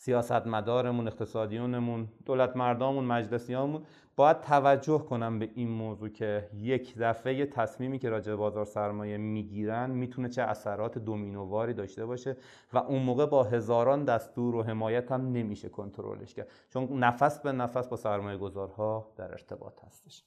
سیاستمدارمون 0.02 1.08
اقتصادیونمون 1.08 2.08
دولت 2.26 2.58
مردامون 2.58 3.04
مجلسیامون 3.04 3.82
باید 4.16 4.42
توجه 4.42 4.98
کنم 4.98 5.40
به 5.40 5.50
این 5.56 5.68
موضوع 5.68 6.10
که 6.10 6.50
یک 6.54 6.98
دفعه 6.98 7.46
تصمیمی 7.46 8.00
که 8.00 8.10
راجع 8.10 8.36
بازار 8.36 8.66
سرمایه 8.66 9.18
می‌گیرن 9.18 9.90
می‌تونه 9.90 10.30
چه 10.30 10.42
اثرات 10.42 10.98
دومینوواری 10.98 11.74
داشته 11.74 12.06
باشه 12.06 12.38
و 12.74 12.78
اون 12.78 13.02
موقع 13.02 13.26
با 13.26 13.44
هزاران 13.44 14.06
دستور 14.06 14.56
و 14.56 14.64
حمایت 14.64 15.12
هم 15.12 15.32
نمیشه 15.32 15.70
کنترلش 15.70 16.34
کرد. 16.34 16.48
چون 16.70 17.04
نفس 17.04 17.40
به 17.40 17.52
نفس 17.52 17.88
با 17.88 17.98
سرمایه 17.98 18.38
گذارها 18.38 19.12
در 19.16 19.32
ارتباط 19.32 19.86
هستش. 19.86 20.24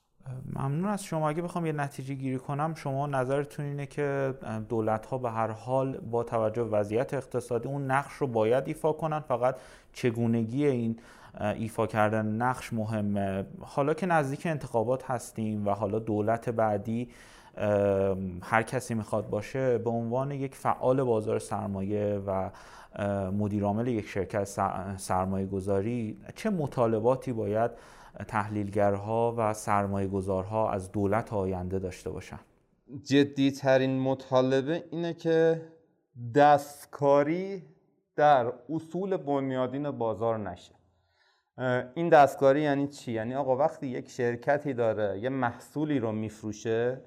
ممنون 0.56 0.90
از 0.90 1.04
شما. 1.04 1.28
اگه 1.28 1.42
بخوام 1.42 1.66
یه 1.66 1.72
نتیجه 1.72 2.14
گیری 2.14 2.38
کنم 2.38 2.74
شما 2.74 3.06
نظرتون 3.06 3.64
اینه 3.64 3.86
که 3.86 4.34
دولت 4.68 5.06
ها 5.06 5.18
به 5.18 5.30
هر 5.30 5.50
حال 5.50 5.96
با 5.96 6.22
توجه 6.22 6.64
به 6.64 6.70
وضعیت 6.70 7.14
اقتصادی 7.14 7.68
اون 7.68 7.90
نقش 7.90 8.12
رو 8.12 8.26
باید 8.26 8.64
ایفا 8.68 8.92
کنن؟ 8.92 9.20
فقط 9.20 9.56
چگونگی 9.92 10.66
این 10.66 10.98
ایفا 11.40 11.86
کردن 11.86 12.26
نقش 12.26 12.72
مهمه؟ 12.72 13.44
حالا 13.60 13.94
که 13.94 14.06
نزدیک 14.06 14.46
انتخابات 14.46 15.10
هستیم 15.10 15.68
و 15.68 15.70
حالا 15.70 15.98
دولت 15.98 16.48
بعدی 16.48 17.08
هر 18.42 18.62
کسی 18.62 18.94
می‌خواد 18.94 19.30
باشه 19.30 19.78
به 19.78 19.90
عنوان 19.90 20.30
یک 20.30 20.54
فعال 20.54 21.02
بازار 21.02 21.38
سرمایه 21.38 22.22
و 22.26 22.50
مدیرعامل 23.30 23.88
یک 23.88 24.06
شرکت 24.06 24.44
سرمایه 24.96 25.46
گذاری 25.46 26.20
چه 26.34 26.50
مطالباتی 26.50 27.32
باید 27.32 27.70
تحلیلگرها 28.28 29.34
و 29.38 29.54
سرمایه 29.54 30.08
گذارها 30.08 30.70
از 30.70 30.92
دولت 30.92 31.32
آینده 31.32 31.78
داشته 31.78 32.10
باشن 32.10 32.38
جدی 33.02 33.50
ترین 33.50 34.00
مطالبه 34.00 34.84
اینه 34.90 35.14
که 35.14 35.62
دستکاری 36.34 37.62
در 38.16 38.52
اصول 38.70 39.16
بنیادین 39.16 39.90
بازار 39.90 40.38
نشه 40.38 40.74
این 41.94 42.08
دستکاری 42.08 42.62
یعنی 42.62 42.88
چی؟ 42.88 43.12
یعنی 43.12 43.34
آقا 43.34 43.56
وقتی 43.56 43.86
یک 43.86 44.10
شرکتی 44.10 44.74
داره 44.74 45.18
یه 45.18 45.28
محصولی 45.28 45.98
رو 45.98 46.12
میفروشه 46.12 47.00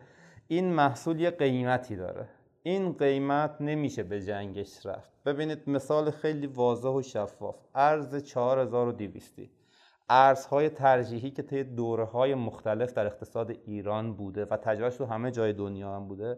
این 0.47 0.73
محصول 0.73 1.19
یه 1.19 1.29
قیمتی 1.29 1.95
داره. 1.95 2.29
این 2.63 2.93
قیمت 2.93 3.55
نمیشه 3.60 4.03
به 4.03 4.21
جنگش 4.21 4.86
رفت. 4.86 5.12
ببینید 5.25 5.69
مثال 5.69 6.12
خیلی 6.12 6.47
واضح 6.47 6.89
و 6.89 7.01
شفاف. 7.01 7.55
ارز 7.75 8.15
4200 8.15 9.39
ارزهای 10.10 10.69
ترجیحی 10.69 11.31
که 11.31 11.43
طی 11.43 11.63
دوره 11.63 12.05
های 12.05 12.36
مختلف 12.36 12.93
در 12.93 13.05
اقتصاد 13.05 13.51
ایران 13.65 14.13
بوده 14.13 14.45
و 14.45 14.57
تجربهش 14.57 14.95
تو 14.95 15.05
همه 15.05 15.31
جای 15.31 15.53
دنیا 15.53 15.95
هم 15.95 16.07
بوده 16.07 16.38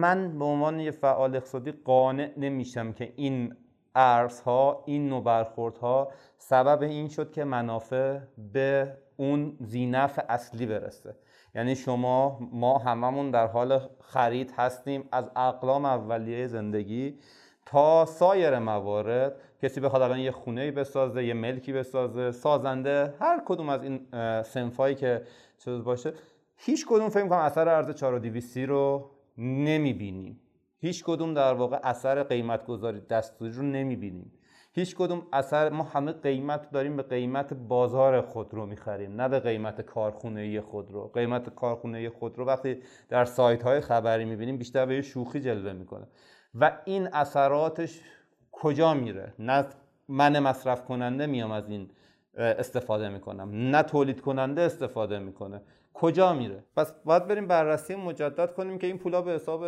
من 0.00 0.38
به 0.38 0.44
عنوان 0.44 0.80
یه 0.80 0.90
فعال 0.90 1.36
اقتصادی 1.36 1.72
قانع 1.72 2.32
نمیشم 2.36 2.92
که 2.92 3.12
این 3.16 3.56
ارزها 3.94 4.84
این 4.86 5.08
نوع 5.08 5.24
برخوردها 5.24 6.12
سبب 6.38 6.82
این 6.82 7.08
شد 7.08 7.32
که 7.32 7.44
منافع 7.44 8.18
به 8.52 8.96
اون 9.16 9.56
زینف 9.60 10.20
اصلی 10.28 10.66
برسه. 10.66 11.16
یعنی 11.54 11.74
شما 11.74 12.38
ما 12.52 12.78
هممون 12.78 13.30
در 13.30 13.46
حال 13.46 13.80
خرید 14.00 14.52
هستیم 14.56 15.08
از 15.12 15.30
اقلام 15.36 15.84
اولیه 15.84 16.46
زندگی 16.46 17.18
تا 17.66 18.04
سایر 18.04 18.58
موارد. 18.58 19.36
کسی 19.62 19.80
بخواد 19.80 20.02
الان 20.02 20.18
یه 20.18 20.30
خونه 20.30 20.70
بسازه 20.70 21.24
یه 21.24 21.34
ملکی 21.34 21.72
بسازه 21.72 22.30
سازنده 22.30 23.14
هر 23.20 23.42
کدوم 23.46 23.68
از 23.68 23.82
این 23.82 24.06
سنفایی 24.42 24.94
که 24.94 25.22
چیز 25.64 25.84
باشه 25.84 26.12
هیچ 26.56 26.86
کدوم 26.86 27.08
فکر 27.08 27.28
کنم 27.28 27.38
اثر 27.38 27.68
ارز 27.68 27.90
4200 27.94 28.58
رو 28.58 29.10
نمی‌بینیم. 29.38 30.40
هیچ 30.78 31.04
کدوم 31.04 31.34
در 31.34 31.54
واقع 31.54 31.78
اثر 31.82 32.22
قیمت 32.22 32.66
گذاری 32.66 33.00
دستوری 33.00 33.52
رو 33.52 33.62
نمی‌بینیم. 33.62 34.32
هیچ 34.74 34.96
کدوم 34.96 35.26
اثر 35.32 35.68
ما 35.68 35.84
همه 35.84 36.12
قیمت 36.12 36.70
داریم 36.70 36.96
به 36.96 37.02
قیمت 37.02 37.54
بازار 37.54 38.20
خود 38.20 38.54
رو 38.54 38.66
می‌خریم 38.66 39.20
نه 39.20 39.28
به 39.28 39.40
قیمت 39.40 39.80
کارخونه 39.80 40.60
خود 40.60 40.90
رو. 40.90 41.08
قیمت 41.08 41.54
کارخونه 41.54 42.10
خود 42.10 42.38
رو 42.38 42.44
وقتی 42.44 42.82
در 43.08 43.24
سایت 43.24 43.62
های 43.62 43.80
خبری 43.80 44.24
می‌بینیم 44.24 44.56
بیشتر 44.56 44.86
به 44.86 45.02
شوخی 45.02 45.40
جلوه 45.40 45.72
می‌کنه. 45.72 46.06
و 46.54 46.78
این 46.84 47.08
اثراتش 47.12 48.00
کجا 48.52 48.94
میره؟ 48.94 49.34
نه 49.38 49.66
من 50.08 50.38
مصرف 50.38 50.84
کننده 50.84 51.26
میام 51.26 51.50
از 51.50 51.68
این 51.68 51.90
استفاده 52.34 53.08
می‌کنم. 53.08 53.50
نه 53.52 53.82
تولید 53.82 54.20
کننده 54.20 54.62
استفاده 54.62 55.18
می‌کنه. 55.18 55.62
کجا 55.94 56.32
میره؟ 56.32 56.64
پس 56.76 56.92
باید 57.04 57.26
بریم 57.26 57.46
بررسی 57.46 57.94
مجدد 57.94 58.52
کنیم 58.52 58.78
که 58.78 58.86
این 58.86 58.98
پولا 58.98 59.22
به 59.22 59.32
حساب 59.32 59.64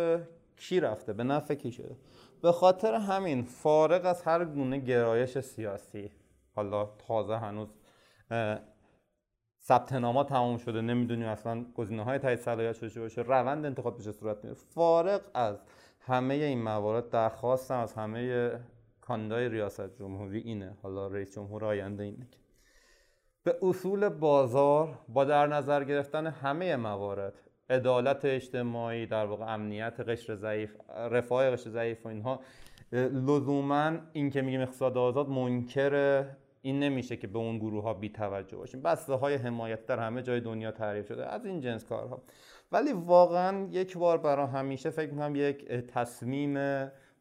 کی 0.57 0.79
رفته؟ 0.79 1.13
به 1.13 1.23
نفع 1.23 1.53
کی 1.53 1.71
شده؟ 1.71 1.95
به 2.41 2.51
خاطر 2.51 2.93
همین 2.93 3.43
فارغ 3.43 4.05
از 4.05 4.21
هر 4.21 4.45
گونه 4.45 4.77
گرایش 4.77 5.39
سیاسی 5.39 6.11
حالا 6.55 6.85
تازه 7.07 7.37
هنوز 7.37 7.69
ثبت 9.63 9.93
نامه 9.93 10.23
تمام 10.23 10.57
شده 10.57 10.81
نمی‌دونیم 10.81 11.27
اصلا 11.27 11.65
گزینه 11.75 12.03
های 12.03 12.19
تایید 12.19 12.39
صلاحیت 12.39 12.73
شده 12.73 12.99
باشه 12.99 13.21
روند 13.21 13.65
انتخاب 13.65 13.97
بشه 13.97 14.11
صورت 14.11 14.43
میده 14.43 14.53
فارغ 14.53 15.21
از 15.33 15.57
همه 15.99 16.33
این 16.33 16.61
موارد 16.61 17.09
درخواستم 17.09 17.79
از 17.79 17.93
همه 17.93 18.51
کاندای 19.01 19.49
ریاست 19.49 19.95
جمهوری 19.99 20.39
اینه 20.39 20.77
حالا 20.83 21.07
رئیس 21.07 21.35
جمهور 21.35 21.65
آینده 21.65 22.03
اینه 22.03 22.27
به 23.43 23.57
اصول 23.61 24.09
بازار 24.09 24.99
با 25.09 25.25
در 25.25 25.47
نظر 25.47 25.83
گرفتن 25.83 26.27
همه 26.27 26.75
موارد 26.75 27.44
عدالت 27.69 28.25
اجتماعی 28.25 29.05
در 29.05 29.25
واقع 29.25 29.53
امنیت 29.53 29.99
قشر 29.99 30.35
ضعیف 30.35 30.75
رفاه 31.11 31.51
قشر 31.51 31.69
ضعیف 31.69 32.05
و 32.05 32.09
اینها. 32.09 32.39
لزوما 32.91 33.91
این 34.13 34.29
که 34.29 34.41
میگیم 34.41 34.61
اقتصاد 34.61 34.97
آزاد 34.97 35.29
منکر 35.29 36.25
این 36.61 36.79
نمیشه 36.79 37.17
که 37.17 37.27
به 37.27 37.39
اون 37.39 37.57
گروه 37.57 37.83
ها 37.83 37.93
بی 37.93 38.09
توجه 38.09 38.57
باشیم. 38.57 38.81
بسته 38.81 39.13
های 39.13 39.35
حمایت 39.35 39.85
در 39.85 39.99
همه 39.99 40.21
جای 40.21 40.39
دنیا 40.39 40.71
تعریف 40.71 41.07
شده 41.07 41.25
از 41.25 41.45
این 41.45 41.59
جنس 41.59 41.85
کارها. 41.85 42.21
ولی 42.71 42.93
واقعا 42.93 43.67
یک 43.71 43.97
بار 43.97 44.17
برای 44.17 44.47
همیشه 44.47 44.89
فکر 44.89 45.11
می‌کنم 45.11 45.35
یک 45.35 45.65
تصمیم 45.67 46.57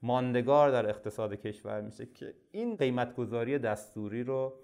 ماندگار 0.03 0.71
در 0.71 0.89
اقتصاد 0.89 1.35
کشور 1.35 1.81
میشه 1.81 2.07
که 2.07 2.35
این 2.53 2.77
قیمت 2.77 3.15
گذاری 3.15 3.59
دستوری 3.59 4.25
رو 4.25 4.55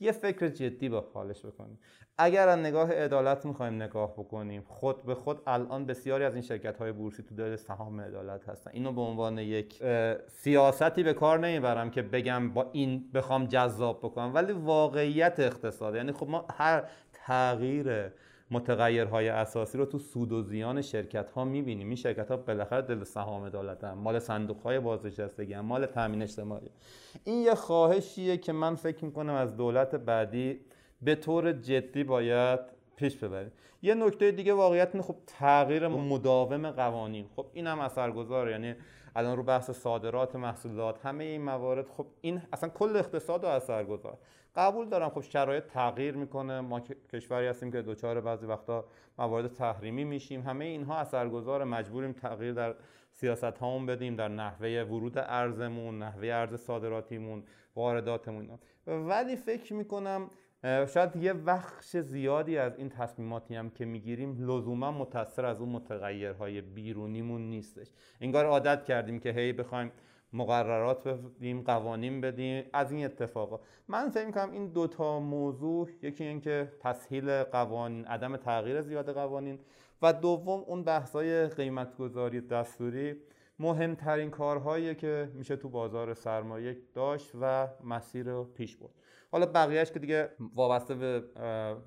یه 0.00 0.12
فکر 0.12 0.48
جدی 0.48 0.88
با 0.88 1.04
حالش 1.14 1.46
بکنیم. 1.46 1.78
اگر 2.18 2.48
از 2.48 2.58
نگاه 2.58 2.92
عدالت 2.92 3.46
می‌خوایم 3.46 3.74
نگاه 3.74 4.12
بکنیم 4.12 4.62
خود 4.66 5.02
به 5.02 5.14
خود 5.14 5.42
الان 5.46 5.86
بسیاری 5.86 6.24
از 6.24 6.34
این 6.34 6.42
شرکت 6.42 6.78
های 6.78 6.92
بورسی 6.92 7.22
تو 7.22 7.34
دل 7.34 7.56
سهام 7.56 8.00
عدالت 8.00 8.48
هستن. 8.48 8.70
اینو 8.74 8.92
به 8.92 9.00
عنوان 9.00 9.38
یک 9.38 9.82
سیاستی 10.26 11.02
به 11.02 11.12
کار 11.12 11.38
نمی‌برم 11.38 11.90
که 11.90 12.02
بگم 12.02 12.50
با 12.50 12.70
این 12.72 13.10
بخوام 13.14 13.46
جذاب 13.46 13.98
بکنم 13.98 14.34
ولی 14.34 14.52
واقعیت 14.52 15.40
اقتصاد. 15.40 15.94
یعنی 15.94 16.12
خب 16.12 16.28
ما 16.28 16.46
هر 16.50 16.84
تغییر 17.12 18.10
متغیرهای 18.50 19.28
اساسی 19.28 19.78
رو 19.78 19.84
تو 19.84 19.98
سود 19.98 20.32
و 20.32 20.42
زیان 20.42 20.82
شرکت 20.82 21.30
ها 21.30 21.44
می‌بینیم 21.44 21.86
این 21.86 21.96
شرکت 21.96 22.30
ها 22.30 22.36
بالاخره 22.36 22.82
دل 22.82 23.04
سهام 23.04 23.44
عدالت 23.44 23.84
هم 23.84 23.98
مال 23.98 24.18
صندوق 24.18 24.62
های 24.62 24.80
بازنشستگی 24.80 25.52
هم 25.52 25.64
مال 25.64 25.86
تامین 25.86 26.22
اجتماعی 26.22 26.70
این 27.24 27.42
یه 27.42 27.54
خواهشیه 27.54 28.36
که 28.36 28.52
من 28.52 28.74
فکر 28.74 29.04
می‌کنم 29.04 29.34
از 29.34 29.56
دولت 29.56 29.94
بعدی 29.94 30.60
به 31.02 31.14
طور 31.14 31.52
جدی 31.52 32.04
باید 32.04 32.60
پیش 32.96 33.16
ببریم. 33.16 33.52
یه 33.82 33.94
نکته 33.94 34.30
دیگه 34.30 34.52
واقعیت 34.52 35.00
خب 35.00 35.16
تغییر 35.26 35.88
مداوم 35.88 36.70
قوانین. 36.70 37.26
خب 37.36 37.46
این 37.52 37.66
هم 37.66 37.80
اثرگذاره 37.80 38.50
یعنی 38.50 38.74
الان 39.16 39.36
رو 39.36 39.42
بحث 39.42 39.70
صادرات 39.70 40.36
محصولات 40.36 41.06
همه 41.06 41.24
این 41.24 41.42
موارد 41.42 41.88
خب 41.88 42.06
این 42.20 42.42
اصلا 42.52 42.68
کل 42.68 42.96
اقتصاد 42.96 43.42
رو 43.44 43.48
اثرگذار. 43.48 44.18
قبول 44.56 44.88
دارم. 44.88 45.08
خب 45.10 45.20
شرایط 45.20 45.64
تغییر 45.64 46.16
می‌کنه. 46.16 46.60
ما 46.60 46.80
کشوری 46.80 47.46
هستیم 47.46 47.72
که 47.72 47.82
دوچار 47.82 48.20
بعضی 48.20 48.46
وقتا 48.46 48.84
موارد 49.18 49.52
تحریمی 49.52 50.04
میشیم. 50.04 50.42
همه 50.42 50.64
اینها 50.64 50.98
اثرگذار 50.98 51.64
مجبوریم 51.64 52.12
تغییر 52.12 52.52
در 52.52 52.74
سیاست 53.12 53.44
هامون 53.44 53.86
بدیم 53.86 54.16
در 54.16 54.28
نحوه 54.28 54.82
ورود 54.82 55.18
ارزمون 55.18 55.98
نحوه 55.98 56.28
ارز 56.28 56.54
صادراتیمون 56.54 57.42
وارداتمون. 57.76 58.58
ولی 58.86 59.36
فکر 59.36 59.74
می‌کنم 59.74 60.30
شاید 60.62 61.16
یه 61.16 61.32
بخش 61.32 61.96
زیادی 61.96 62.58
از 62.58 62.78
این 62.78 62.88
تصمیماتی 62.88 63.54
هم 63.54 63.70
که 63.70 63.84
می‌گیریم 63.84 64.36
لزوما 64.50 64.92
متاثر 64.92 65.44
از 65.44 65.60
اون 65.60 65.68
متغیرهای 65.68 66.60
بیرونیمون 66.60 67.40
نیستش. 67.40 67.86
انگار 68.20 68.46
عادت 68.46 68.84
کردیم 68.84 69.20
که 69.20 69.32
هی 69.32 69.52
بخوایم 69.52 69.92
مقررات 70.32 71.08
بدیم 71.08 71.62
قوانین 71.62 72.20
بدیم 72.20 72.64
از 72.72 72.92
این 72.92 73.04
اتفاقا. 73.04 73.60
من 73.88 74.10
فکر 74.10 74.26
می‌کنم 74.26 74.52
این 74.52 74.66
دوتا 74.66 75.20
موضوع 75.20 75.88
یکی 76.02 76.24
اینکه 76.24 76.72
تسهیل 76.80 77.42
قوانین 77.42 78.04
عدم 78.04 78.36
تغییر 78.36 78.80
زیاد 78.82 79.14
قوانین 79.14 79.58
و 80.02 80.12
دوم 80.12 80.60
اون 80.66 80.84
بحثای 80.84 81.46
قیمتگذاری 81.46 82.40
دستوری. 82.40 83.16
مهمترین 83.58 84.30
کارهایی 84.30 84.94
که 84.94 85.30
میشه 85.34 85.56
تو 85.56 85.68
بازار 85.68 86.14
سرمایه 86.14 86.76
داشت 86.94 87.30
و 87.40 87.68
مسیر 87.84 88.26
رو 88.30 88.44
پیش 88.44 88.76
برد. 88.76 88.90
حالا 89.32 89.46
بقیهش 89.46 89.90
که 89.90 89.98
دیگه 89.98 90.30
وابسته 90.54 90.94
به 90.94 91.22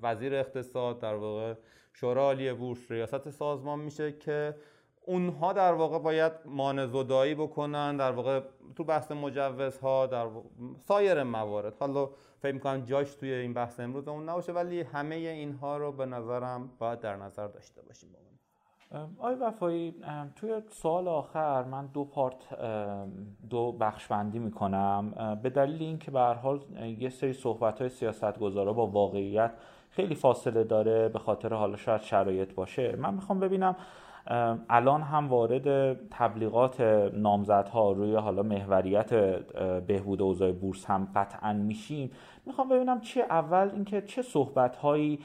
وزیر 0.02 0.34
اقتصاد 0.34 1.00
در 1.00 1.14
واقع 1.14 1.54
شورا 1.92 2.22
عالی 2.22 2.52
بورس 2.52 2.90
ریاست 2.90 3.30
سازمان 3.30 3.78
میشه 3.78 4.12
که 4.12 4.54
اونها 5.06 5.52
در 5.52 5.72
واقع 5.72 5.98
باید 5.98 6.32
مانزدایی 6.44 7.34
بکنن 7.34 7.96
در 7.96 8.12
واقع 8.12 8.40
تو 8.76 8.84
بحث 8.84 9.12
مجوزها 9.12 10.06
در 10.06 10.26
سایر 10.88 11.22
موارد. 11.22 11.76
حالا 11.80 12.10
فکر 12.38 12.52
می‌کنم 12.52 12.84
جاش 12.84 13.14
توی 13.14 13.32
این 13.32 13.54
بحث 13.54 13.80
امروز 13.80 14.08
اون 14.08 14.28
نباشه 14.28 14.52
ولی 14.52 14.80
همه 14.80 15.14
اینها 15.14 15.76
رو 15.76 15.92
به 15.92 16.06
نظرم 16.06 16.70
باید 16.78 17.00
در 17.00 17.16
نظر 17.16 17.46
داشته 17.46 17.82
باشیم. 17.82 18.10
آی 19.18 19.34
وفایی 19.34 19.94
توی 20.36 20.62
سوال 20.70 21.08
آخر 21.08 21.64
من 21.64 21.86
دو 21.86 22.04
پارت 22.04 22.36
دو 23.50 23.72
بخش 23.72 24.06
بندی 24.06 24.38
می‌کنم 24.38 25.38
به 25.42 25.50
دلیل 25.50 25.82
اینکه 25.82 26.10
به 26.10 26.20
هر 26.20 26.34
حال 26.34 26.60
یه 26.98 27.08
سری 27.10 27.32
صحبت 27.32 27.80
های 27.80 27.88
سیاست 27.88 28.38
گذاره 28.38 28.72
با 28.72 28.86
واقعیت 28.86 29.52
خیلی 29.90 30.14
فاصله 30.14 30.64
داره 30.64 31.08
به 31.08 31.18
خاطر 31.18 31.54
حالا 31.54 31.76
شاید 31.76 32.00
شرایط 32.00 32.54
باشه 32.54 32.96
من 32.96 33.14
می‌خوام 33.14 33.40
ببینم 33.40 33.76
الان 34.70 35.02
هم 35.02 35.28
وارد 35.28 35.96
تبلیغات 36.08 36.80
نامزدها 37.14 37.92
روی 37.92 38.16
حالا 38.16 38.42
محوریت 38.42 39.14
بهبود 39.86 40.22
اوضاع 40.22 40.52
بورس 40.52 40.86
هم 40.86 41.08
قطعا 41.14 41.52
میشیم. 41.52 42.10
می‌خوام 42.46 42.68
ببینم 42.68 43.00
چه 43.00 43.20
اول 43.20 43.70
اینکه 43.74 44.02
چه 44.02 44.22
صحبت 44.22 44.76
هایی 44.76 45.18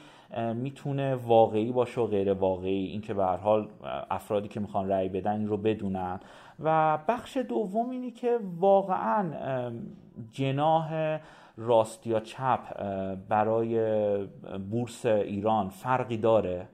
می‌تونه 0.54 1.14
واقعی 1.14 1.72
باشه 1.72 2.00
و 2.00 2.06
غیر 2.06 2.32
واقعی. 2.32 2.86
اینکه 2.86 3.14
به 3.14 3.24
هر 3.24 3.36
حال 3.36 3.68
افرادی 4.10 4.48
که 4.48 4.60
می‌خوان 4.60 4.88
رأی 4.88 5.08
بدن 5.08 5.32
این 5.32 5.48
رو 5.48 5.56
بدونن. 5.56 6.20
و 6.60 6.98
بخش 7.08 7.36
دوم 7.36 7.90
اینی 7.90 8.10
که 8.10 8.38
واقعا 8.58 9.30
جناه 10.32 10.90
راست 11.56 12.06
یا 12.06 12.20
چپ 12.20 12.60
برای 13.28 13.78
بورس 14.70 15.06
ایران 15.06 15.68
فرقی 15.68 16.16
داره. 16.16 16.68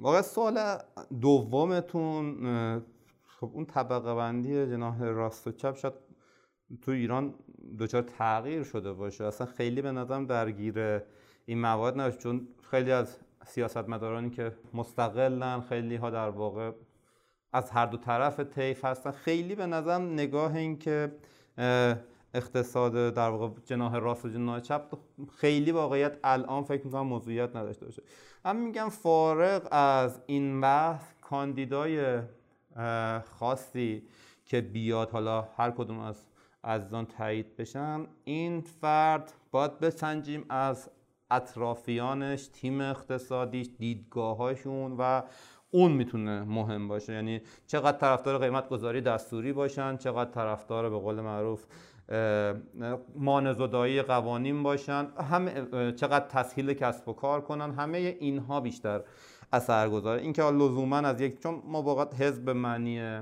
واقعا 0.00 0.22
سوال 0.22 0.78
دومتون 1.20 2.36
خب 3.26 3.50
اون 3.54 3.64
طبقه 3.64 4.14
بندی 4.14 4.66
جناح 4.66 5.04
راست 5.04 5.46
و 5.46 5.52
چپ 5.52 5.76
شاید 5.76 5.94
تو 6.82 6.90
ایران 6.90 7.34
دچار 7.78 8.02
تغییر 8.02 8.62
شده 8.62 8.92
باشه. 8.92 9.24
اصلا 9.24 9.46
خیلی 9.46 9.82
به 9.82 9.92
نظرم 9.92 10.26
درگیر 10.26 11.02
این 11.46 11.60
مواد 11.60 12.00
نباشه 12.00 12.18
چون 12.18 12.48
خیلی 12.70 12.92
از 12.92 13.16
سیاستمدارانی 13.46 14.30
که 14.30 14.52
مستقلن 14.74 15.60
خیلی 15.60 15.96
ها 15.96 16.10
در 16.10 16.28
واقع 16.28 16.72
از 17.52 17.70
هر 17.70 17.86
دو 17.86 17.96
طرف 17.96 18.40
طیف 18.40 18.84
هستن. 18.84 19.10
خیلی 19.10 19.54
به 19.54 19.66
نظرم 19.66 20.12
نگاه 20.12 20.56
این 20.56 20.78
که 20.78 21.12
اقتصاد 22.36 23.14
در 23.14 23.28
واقع 23.28 23.48
جناح 23.64 23.96
راست 23.96 24.24
و 24.24 24.28
جناح 24.28 24.60
چپ 24.60 24.82
خیلی 25.36 25.70
واقعیت 25.70 26.18
الان 26.24 26.62
فکر 26.64 26.84
می‌کنم 26.84 27.06
موضوعیت 27.06 27.56
نداشته 27.56 27.86
باشه. 27.86 28.02
من 28.44 28.56
میگم 28.56 28.88
فارغ 28.88 29.68
از 29.70 30.20
این 30.26 30.60
بحث 30.60 31.02
کاندیدای 31.20 32.18
خاصی 33.38 34.02
که 34.44 34.60
بیاد 34.60 35.10
حالا 35.10 35.48
هر 35.56 35.70
کدوم 35.70 35.98
از 35.98 36.16
عزیزان 36.64 37.06
تایید 37.06 37.56
بشن 37.56 38.06
این 38.24 38.60
فرد 38.60 39.32
باید 39.50 39.78
بسنجیم 39.78 40.44
از 40.48 40.90
اطرافیانش 41.30 42.46
تیم 42.46 42.80
اقتصادیش 42.80 43.68
دیدگاهاشون 43.78 44.96
و 44.98 45.22
اون 45.70 45.92
می‌تونه 45.92 46.42
مهم 46.42 46.88
باشه. 46.88 47.12
یعنی 47.12 47.40
چقدر 47.66 47.98
طرفدار 47.98 48.38
قیمت 48.38 48.68
گذاری 48.68 49.00
دستوری 49.00 49.52
باشن 49.52 49.96
چقدر 49.96 50.30
طرفدار 50.30 50.90
به 50.90 50.98
قول 50.98 51.20
معروف 51.20 51.64
مانزدایی 53.16 54.02
قوانین 54.02 54.62
باشن. 54.62 55.06
هم 55.30 55.48
چقدر 55.92 56.26
تسهیل 56.26 56.72
کسب 56.72 57.08
و 57.08 57.12
کار 57.12 57.40
کنن 57.40 57.74
همه 57.74 57.98
اینها 57.98 58.60
بیشتر 58.60 59.02
اثر 59.52 59.88
گذاره. 59.88 60.22
اینکه 60.22 60.42
لزوما 60.42 60.96
از 60.96 61.20
یک 61.20 61.42
چون 61.42 61.62
ما 61.64 61.82
واقعا 61.82 62.06
حزب 62.18 62.50
معنی 62.50 63.20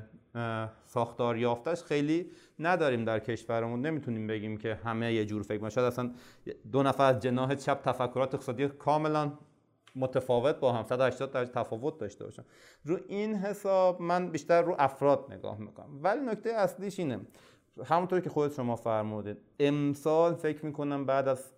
ساختار 0.86 1.36
یافتش 1.36 1.82
خیلی 1.82 2.30
نداریم 2.58 3.04
در 3.04 3.18
کشورمون. 3.18 3.80
نمی‌تونیم 3.80 4.26
بگیم 4.26 4.56
که 4.56 4.74
همه 4.74 5.14
یه 5.14 5.24
جور 5.24 5.42
فکر 5.42 5.64
اصلا 5.80 6.10
دو 6.72 6.82
نفر 6.82 7.14
از 7.14 7.20
جناح 7.20 7.54
چپ 7.54 7.82
تفکرات 7.82 8.34
اقتصادی 8.34 8.68
کاملا 8.68 9.32
متفاوت 9.96 10.60
با 10.60 10.72
هم. 10.72 10.84
180 10.84 11.32
درجه 11.32 11.52
تفاوت 11.52 11.98
داشته 11.98 12.24
باشن. 12.24 12.44
رو 12.84 12.98
این 13.08 13.34
حساب 13.34 14.02
من 14.02 14.30
بیشتر 14.30 14.62
رو 14.62 14.76
افراد 14.78 15.26
نگاه 15.30 15.58
می‌کنم. 15.58 16.00
ولی 16.02 16.20
نکته 16.20 16.50
اصلیش 16.50 16.98
اینه. 16.98 17.20
همونطور 17.86 18.20
که 18.20 18.30
خودت 18.30 18.54
شما 18.54 18.76
فرمودید 18.76 19.36
امسال 19.58 20.34
فکر 20.34 20.66
می‌کنم 20.66 21.06
بعد 21.06 21.28
از 21.28 21.52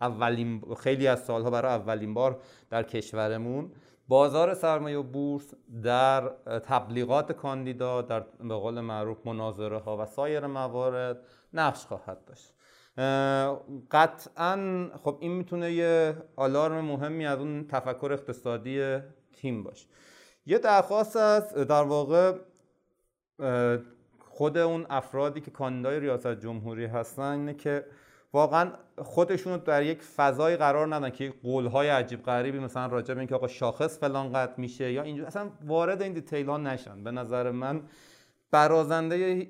اولین 0.00 0.62
خیلی 0.80 1.06
از 1.06 1.24
سالها 1.24 1.50
برای 1.50 1.72
اولین 1.72 2.14
بار 2.14 2.40
در 2.70 2.82
کشورمون 2.82 3.72
بازار 4.08 4.54
سرمایه 4.54 4.98
و 4.98 5.02
بورس 5.02 5.54
در 5.82 6.28
تبلیغات 6.58 7.32
کاندیدا 7.32 8.02
در 8.02 8.20
به 8.20 8.54
قول 8.54 8.80
معروف 8.80 9.26
مناظره 9.26 9.78
ها 9.78 9.96
و 9.96 10.06
سایر 10.06 10.46
موارد 10.46 11.18
نقش 11.52 11.86
خواهد 11.86 12.24
داشت. 12.24 12.54
قطعا 13.90 14.88
خب 15.04 15.16
این 15.20 15.32
می‌تونه 15.32 15.72
یه 15.72 16.16
آلارم 16.36 16.84
مهمی 16.84 17.26
از 17.26 17.38
اون 17.38 17.66
تفکر 17.68 18.12
اقتصادی 18.12 18.98
تیم 19.36 19.62
باشه. 19.62 19.86
یه 20.46 20.58
درخواست 20.58 21.16
از 21.16 21.54
در 21.54 21.82
واقع 21.82 22.38
خود 24.38 24.58
اون 24.58 24.86
افرادی 24.90 25.40
که 25.40 25.50
کاندیدای 25.50 26.00
ریاست 26.00 26.40
جمهوری 26.40 26.84
هستن 26.84 27.22
اینه 27.22 27.54
که 27.54 27.84
واقعا 28.32 28.70
خودشون 28.98 29.52
رو 29.52 29.58
در 29.58 29.82
یک 29.82 30.02
فضای 30.02 30.56
قرار 30.56 30.94
ندن 30.94 31.10
که 31.10 31.34
قولهای 31.42 31.88
عجیب 31.88 32.22
غریبی 32.22 32.58
مثلا 32.58 32.86
راجع 32.86 33.14
به 33.14 33.20
اینکه 33.20 33.34
آقا 33.34 33.46
شاخص 33.48 33.98
فلان 33.98 34.32
قد 34.32 34.58
میشه 34.58 34.92
یا 34.92 35.02
اینجور. 35.02 35.26
اصلا 35.26 35.50
وارد 35.66 36.02
این 36.02 36.12
دیتیل 36.12 36.46
ها 36.46 36.56
نشن. 36.56 37.04
به 37.04 37.10
نظر 37.10 37.50
من 37.50 37.82
برازنده 38.50 39.46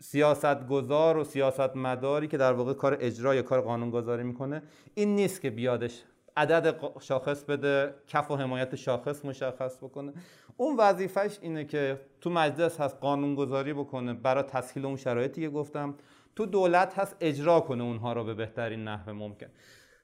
سیاستگزار 0.00 1.16
و 1.16 1.24
سیاست 1.24 1.76
مداری 1.76 2.28
که 2.28 2.36
در 2.36 2.52
واقع 2.52 2.72
کار 2.72 2.96
اجرا 3.00 3.34
یا 3.34 3.42
کار 3.42 3.60
قانونگذاری 3.60 4.22
می‌کنه 4.22 4.62
این 4.94 5.14
نیست 5.14 5.40
که 5.40 5.50
بیادش 5.50 6.04
عدد 6.40 6.74
شاخص 7.00 7.44
بده 7.44 7.94
کف 8.08 8.30
و 8.30 8.36
حمایت 8.36 8.76
شاخص 8.76 9.24
مشخص 9.24 9.76
بکنه. 9.76 10.12
اون 10.56 10.76
وظیفش 10.76 11.38
اینه 11.42 11.64
که 11.64 12.00
تو 12.20 12.30
مجلس 12.30 12.80
هست 12.80 12.96
قانونگذاری 13.00 13.72
بکنه 13.72 14.14
برای 14.14 14.42
تسهیل 14.42 14.86
اون 14.86 14.96
شرایطی 14.96 15.40
که 15.40 15.48
گفتم. 15.48 15.94
تو 16.36 16.46
دولت 16.46 16.98
هست 16.98 17.16
اجرا 17.20 17.60
کنه 17.60 17.84
اونها 17.84 18.12
رو 18.12 18.24
به 18.24 18.34
بهترین 18.34 18.84
نحو 18.84 19.12
ممکن. 19.12 19.46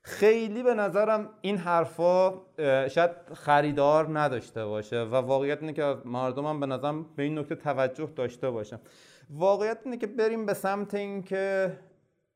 خیلی 0.03 0.63
به 0.63 0.75
نظرم 0.75 1.31
این 1.41 1.57
حرفا 1.57 2.35
شاید 2.89 3.11
خریدار 3.35 4.19
نداشته 4.19 4.67
باشه 4.67 5.03
و 5.03 5.15
واقعیت 5.15 5.61
اینه 5.61 5.73
که 5.73 5.97
مردم 6.05 6.47
هم 6.47 6.61
به 6.61 6.67
نظرم 6.67 7.07
به 7.17 7.23
این 7.23 7.39
نکته 7.39 7.55
توجه 7.55 8.09
داشته 8.17 8.51
باشه 8.51 8.79
واقعیت 9.31 9.79
اینه 9.85 9.97
که 9.97 10.07
بریم 10.07 10.47
به 10.47 10.55
سمت 10.55 10.95
اینکه 10.95 11.73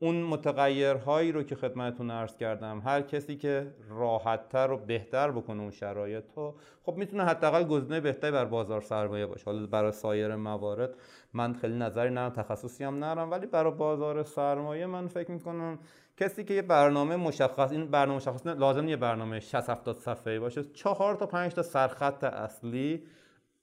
اون 0.02 0.22
متغیرهایی 0.22 1.32
رو 1.32 1.42
که 1.42 1.54
خدمتتون 1.54 2.10
عرض 2.10 2.36
کردم 2.36 2.82
هر 2.84 3.02
کسی 3.02 3.36
که 3.36 3.74
راحتتر 3.88 4.70
و 4.70 4.76
بهتر 4.76 5.30
بکنه 5.30 5.60
اون 5.60 5.70
شرایط 5.70 6.24
رو 6.36 6.54
خب 6.82 6.96
می‌تونه 6.96 7.24
حداقل 7.24 7.64
گزینه 7.64 8.00
بهتری 8.00 8.30
بر 8.30 8.44
بازار 8.44 8.80
سرمایه 8.80 9.26
باشه. 9.26 9.44
حالا 9.44 9.66
برای 9.66 9.92
سایر 9.92 10.36
موارد 10.36 10.94
من 11.32 11.54
خیلی 11.54 11.74
نظری 11.74 12.10
ندارم 12.10 12.30
تخصصی 12.30 12.84
هم 12.84 13.04
ندارم 13.04 13.30
ولی 13.30 13.46
برای 13.46 13.72
بازار 13.72 14.22
سرمایه 14.22 14.86
من 14.86 15.06
فکر 15.06 15.30
می‌کنم 15.30 15.78
کسی 16.16 16.44
که 16.44 16.54
یه 16.54 16.62
برنامه 16.62 17.16
مشخص 17.16 17.72
این 17.72 17.86
برنامه 17.86 18.16
مشخص 18.16 18.46
لازم 18.46 18.88
یه 18.88 18.96
برنامه 18.96 19.40
60 19.40 19.70
70 19.70 19.96
صفحه‌ای 19.96 20.38
باشه 20.38 20.64
چهار 20.64 21.14
تا 21.14 21.26
پنج 21.26 21.54
تا 21.54 21.62
سرخط 21.62 22.24
اصلی 22.24 23.02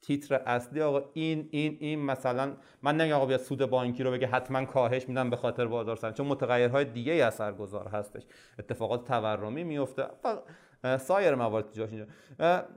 تیتر 0.01 0.35
اصلی 0.35 0.81
آقا 0.81 1.03
این 1.13 1.49
این 1.51 1.77
این 1.79 1.99
مثلا 1.99 2.53
من 2.81 2.97
نمیگم 2.97 3.15
آقا 3.15 3.25
بیا 3.25 3.37
سود 3.37 3.65
بانکی 3.65 4.03
رو 4.03 4.11
بگه 4.11 4.27
حتما 4.27 4.65
کاهش 4.65 5.09
میدم 5.09 5.29
به 5.29 5.35
خاطر 5.35 5.65
بازار 5.65 5.95
سرمایه 5.95 6.17
چون 6.17 6.27
متغیرهای 6.27 6.85
دیگه 6.85 7.13
ای 7.13 7.21
اثرگذار 7.21 7.87
هستش. 7.87 8.23
اتفاقات 8.59 9.07
تورمی 9.07 9.63
میفته 9.63 10.07
سایر 10.99 11.35
موارد 11.35 11.73
جاش 11.73 11.89
اینجا. 11.89 12.05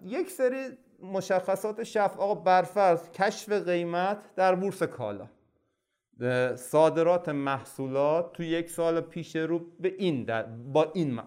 یک 0.04 0.30
سری 0.30 0.66
مشخصات 1.02 1.83
شف 1.83 2.16
آقا 2.18 2.35
برفرض 2.35 3.11
کشف 3.11 3.52
قیمت 3.52 4.35
در 4.37 4.54
بورس 4.54 4.83
کالا. 4.83 5.28
صادرات 6.56 7.28
محصولات 7.28 8.33
تو 8.33 8.42
یک 8.42 8.70
سال 8.70 9.00
پیش 9.00 9.37
رو 9.37 9.61
به 9.80 9.94
این 9.98 10.24
در 10.24 10.42
با 10.42 10.90
این 10.94 11.20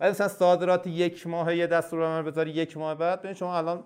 ولی 0.00 0.10
مثلا 0.10 0.28
صادرات 0.28 0.86
یک 0.86 1.26
ماه 1.26 1.56
یه 1.56 1.66
دستور 1.66 2.22
بذاری 2.22 2.50
یک 2.50 2.76
ماه 2.76 2.94
بعد. 2.94 3.32
شما 3.32 3.58
الان 3.58 3.84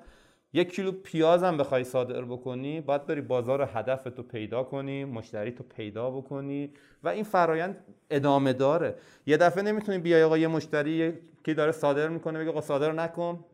یک 0.57 0.75
کیلو 0.75 0.92
پیاز 0.92 1.42
هم 1.42 1.57
بخوای 1.57 1.85
صادر 1.85 2.23
بکنی 2.23 2.81
باید 2.81 3.07
بری 3.07 3.21
بازار 3.21 3.69
هدف 3.75 4.05
تو 4.05 4.23
پیدا 4.23 4.62
کنی 4.62 5.05
مشتری 5.05 5.51
تو 5.51 5.64
پیدا 5.77 6.11
بکنی 6.11 6.71
و 7.05 7.09
این 7.09 7.25
فرایند 7.25 7.85
ادامه 8.11 8.53
داره. 8.53 8.95
یه 9.27 9.37
دفعه 9.37 9.62
نمی‌تونی 9.62 9.99
بیای 9.99 10.23
آقا 10.23 10.38
یه 10.38 10.49
مشتری 10.49 11.12
که 11.45 11.55
داره 11.55 11.73
صادر 11.73 12.09
می‌کنه 12.09 12.38
بگه 12.38 12.51
آقا 12.51 12.61
صادر 12.61 12.92
نکن. 12.92 13.45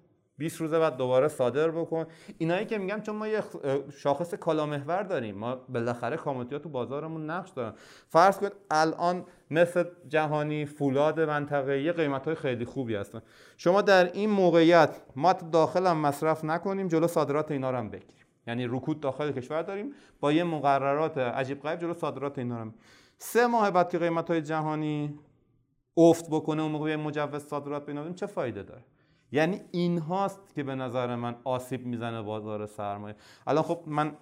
20 0.42 0.60
روز 0.60 0.74
بعد 0.74 0.96
دوباره 0.96 1.28
صادر 1.28 1.70
بکن. 1.70 2.06
اینایی 2.38 2.66
که 2.66 2.78
میگم 2.78 3.00
چون 3.00 3.16
ما 3.16 3.28
یه 3.28 3.42
شاخص 3.96 4.34
کالامحور 4.34 5.02
داریم 5.02 5.34
ما 5.34 5.54
بالاخره 5.54 6.16
کاموتیا 6.16 6.58
تو 6.58 6.68
بازارمون 6.68 7.30
نقش 7.30 7.50
دارن. 7.50 7.72
فرض 8.08 8.38
کنید 8.38 8.52
الان 8.70 9.24
مثل 9.50 9.84
جهانی 10.08 10.66
فولاد 10.66 11.20
منطقه 11.20 11.82
یه 11.82 11.92
قیمت 11.92 12.24
های 12.24 12.34
خیلی 12.34 12.64
خوبی 12.64 12.94
هستن. 12.94 13.22
شما 13.56 13.82
در 13.82 14.12
این 14.12 14.30
موقعیت 14.30 14.96
ما 15.16 15.32
داخل 15.32 15.86
هم 15.86 15.96
مصرف 15.96 16.44
نکنیم 16.44 16.88
جلو 16.88 17.06
صادرات 17.06 17.50
اینا 17.50 17.70
رو 17.70 17.76
هم 17.76 17.90
بگیریم. 17.90 18.26
یعنی 18.46 18.66
رکود 18.66 19.00
داخل 19.00 19.32
کشور 19.32 19.62
داریم 19.62 19.92
با 20.20 20.32
یه 20.32 20.44
مقررات 20.44 21.18
عجیب 21.18 21.62
غریب 21.62 21.78
جلو 21.78 21.94
صادرات 21.94 22.38
اینا 22.38 22.62
رو 22.62 22.70
سه 23.18 23.46
ماه 23.46 23.70
بعد 23.70 23.90
که 23.90 23.98
قیمت 23.98 24.30
های 24.30 24.42
جهانی 24.42 25.18
افت 25.96 26.30
بکنه 26.30 26.62
اون 26.62 26.72
موقع 26.72 26.96
مجوز 26.96 27.46
صادرات 27.46 27.86
بینادیم 27.86 28.14
چه 28.14 28.26
فایده 28.26 28.62
داره؟ 28.62 28.82
یعنی 29.32 29.60
این 29.70 29.98
هاست 29.98 30.54
که 30.54 30.62
به 30.62 30.74
نظر 30.74 31.16
من 31.16 31.36
آسیب 31.44 31.86
می‌زنه 31.86 32.22
بازار 32.22 32.66
سرمایه. 32.66 33.16
الان 33.46 33.62
خب 33.62 33.80
من 33.86 34.16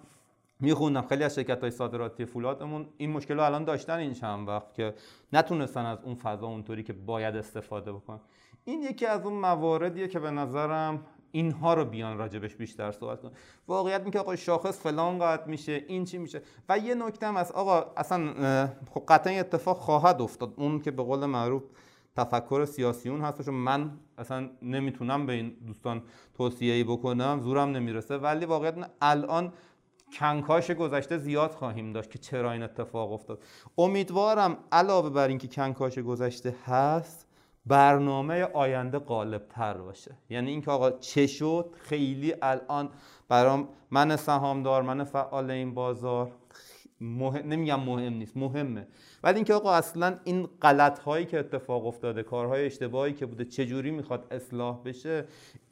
میخوندم 0.59 1.01
خیلی 1.01 1.23
از 1.23 1.35
شرکت 1.35 1.61
های 1.61 1.71
صادراتی 1.71 2.25
فولادمون 2.25 2.87
این 2.97 3.11
مشکل 3.11 3.33
رو 3.33 3.43
الان 3.43 3.65
داشتن 3.65 3.97
این 3.97 4.13
چند 4.13 4.47
وقت 4.47 4.73
که 4.73 4.93
نتونستن 5.33 5.85
از 5.85 5.97
اون 6.03 6.15
فضا 6.15 6.47
اونطوری 6.47 6.83
که 6.83 6.93
باید 6.93 7.35
استفاده 7.35 7.93
بکنن. 7.93 8.19
این 8.65 8.81
یکی 8.81 9.05
از 9.05 9.25
اون 9.25 9.33
مواردیه 9.33 10.07
که 10.07 10.19
به 10.19 10.31
نظرم 10.31 11.05
اینها 11.31 11.73
رو 11.73 11.85
بیان 11.85 12.17
راجبش 12.17 12.55
بیشتر 12.55 12.91
صحبت 12.91 13.21
کن 13.21 13.31
واقعیت 13.67 14.01
میگه 14.01 14.19
آقا 14.19 14.35
شاخص 14.35 14.79
فلان 14.79 15.19
قد 15.19 15.47
میشه 15.47 15.83
این 15.87 16.05
چی 16.05 16.17
میشه؟ 16.17 16.41
و 16.69 16.77
یه 16.77 16.95
نکته 16.95 17.27
هم 17.27 17.37
از 17.37 17.51
آقا 17.51 17.85
اصلا 17.97 18.33
خب 18.93 19.03
قطعا 19.07 19.39
اتفاق 19.39 19.77
خواهد 19.77 20.21
افتاد. 20.21 20.53
اون 20.57 20.79
که 20.79 20.91
به 20.91 21.03
قول 21.03 21.25
معروف 21.25 21.63
تفکر 22.15 22.65
سیاسیون 22.65 23.21
هستش 23.21 23.47
و 23.47 23.51
من 23.51 23.91
اصلا 24.17 24.49
نمی‌تونم 24.61 25.25
به 25.25 25.33
این 25.33 25.49
دوستان 25.67 26.03
توصیه 26.33 26.83
بکنم 26.83 27.39
زورم 27.43 27.69
نمی‌رسه. 27.69 28.17
ولی 28.17 28.45
واقعیت 28.45 28.89
الان 29.01 29.53
کنکاش 30.19 30.71
گذشته 30.71 31.17
زیاد 31.17 31.51
خواهیم 31.51 31.93
داشت 31.93 32.11
که 32.11 32.19
چرا 32.19 32.51
این 32.51 32.63
اتفاق 32.63 33.11
افتاد. 33.11 33.43
امیدوارم 33.77 34.57
علاوه 34.71 35.09
بر 35.09 35.27
اینکه 35.27 35.47
کنکاش 35.47 35.99
گذشته 35.99 36.55
هست 36.65 37.27
برنامه 37.65 38.43
آینده 38.43 38.99
غالب 38.99 39.47
تر 39.49 39.73
باشه. 39.73 40.15
یعنی 40.29 40.51
اینکه 40.51 40.71
آقا 40.71 40.91
چه 40.91 41.27
شد؟ 41.27 41.75
خیلی 41.79 42.33
الان 42.41 42.89
برام 43.29 43.67
من 43.91 44.15
سهامدار 44.15 44.81
من 44.81 45.03
فعال 45.03 45.51
این 45.51 45.73
بازار 45.73 46.31
مهم... 47.01 47.47
نمیگم 47.47 47.79
مهم 47.79 48.13
نیست 48.13 48.37
مهمه. 48.37 48.87
ولی 49.23 49.35
اینکه 49.35 49.53
آقا 49.53 49.73
اصلا 49.73 50.17
این 50.23 50.47
غلط 50.61 50.99
هایی 50.99 51.25
که 51.25 51.39
اتفاق 51.39 51.85
افتاده 51.85 52.23
کارهای 52.23 52.65
اشتباهی 52.65 53.13
که 53.13 53.25
بوده 53.25 53.45
چجوری 53.45 53.91
می‌خواد 53.91 54.27
اصلاح 54.31 54.83
بشه 54.83 55.25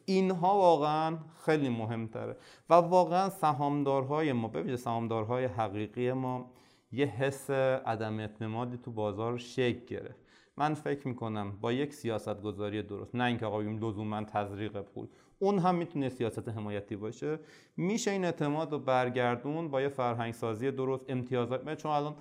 اینها 0.06 0.58
واقعا 0.58 1.18
خیلی 1.46 1.70
مهمتره. 1.70 2.38
و 2.70 2.74
واقعا 2.74 3.30
سهامدارهای 3.30 4.34
ما 4.34 4.48
ببینید 4.48 4.76
سهامدارهای 4.76 5.46
حقیقی 5.46 6.14
ما 6.14 6.52
یه 6.92 7.06
حس 7.06 7.50
عدم 7.50 8.20
اعتمادی 8.20 8.78
تو 8.78 8.92
بازار 8.92 9.38
شکل 9.38 9.86
گرفت. 9.86 10.20
من 10.58 10.74
فکر 10.74 11.08
می‌کنم 11.08 11.58
با 11.62 11.72
یک 11.72 11.94
سیاست 11.94 12.42
گذاری 12.42 12.84
درست 12.84 13.16
نه 13.16 13.24
اینکه 13.24 13.46
آقا 13.46 13.60
بگیم 13.60 13.86
لزوما 13.86 14.24
تزریق 14.24 14.82
پول. 14.82 15.08
اون 15.40 15.60
هم 15.60 15.76
می‌تونه 15.76 16.10
سیاست 16.10 16.50
حمایتی 16.50 16.96
باشه. 16.96 17.40
میشه 17.78 18.12
این 18.12 18.26
اعتماد 18.26 18.72
رو 18.72 18.80
برگردون 18.80 19.68
با 19.68 19.82
یه 19.82 19.90
فرهنگ 19.90 20.34
سازی 20.34 20.72
درست 20.72 21.06
امتیازات 21.10 21.78
چون 21.78 21.92
الان 21.92 22.16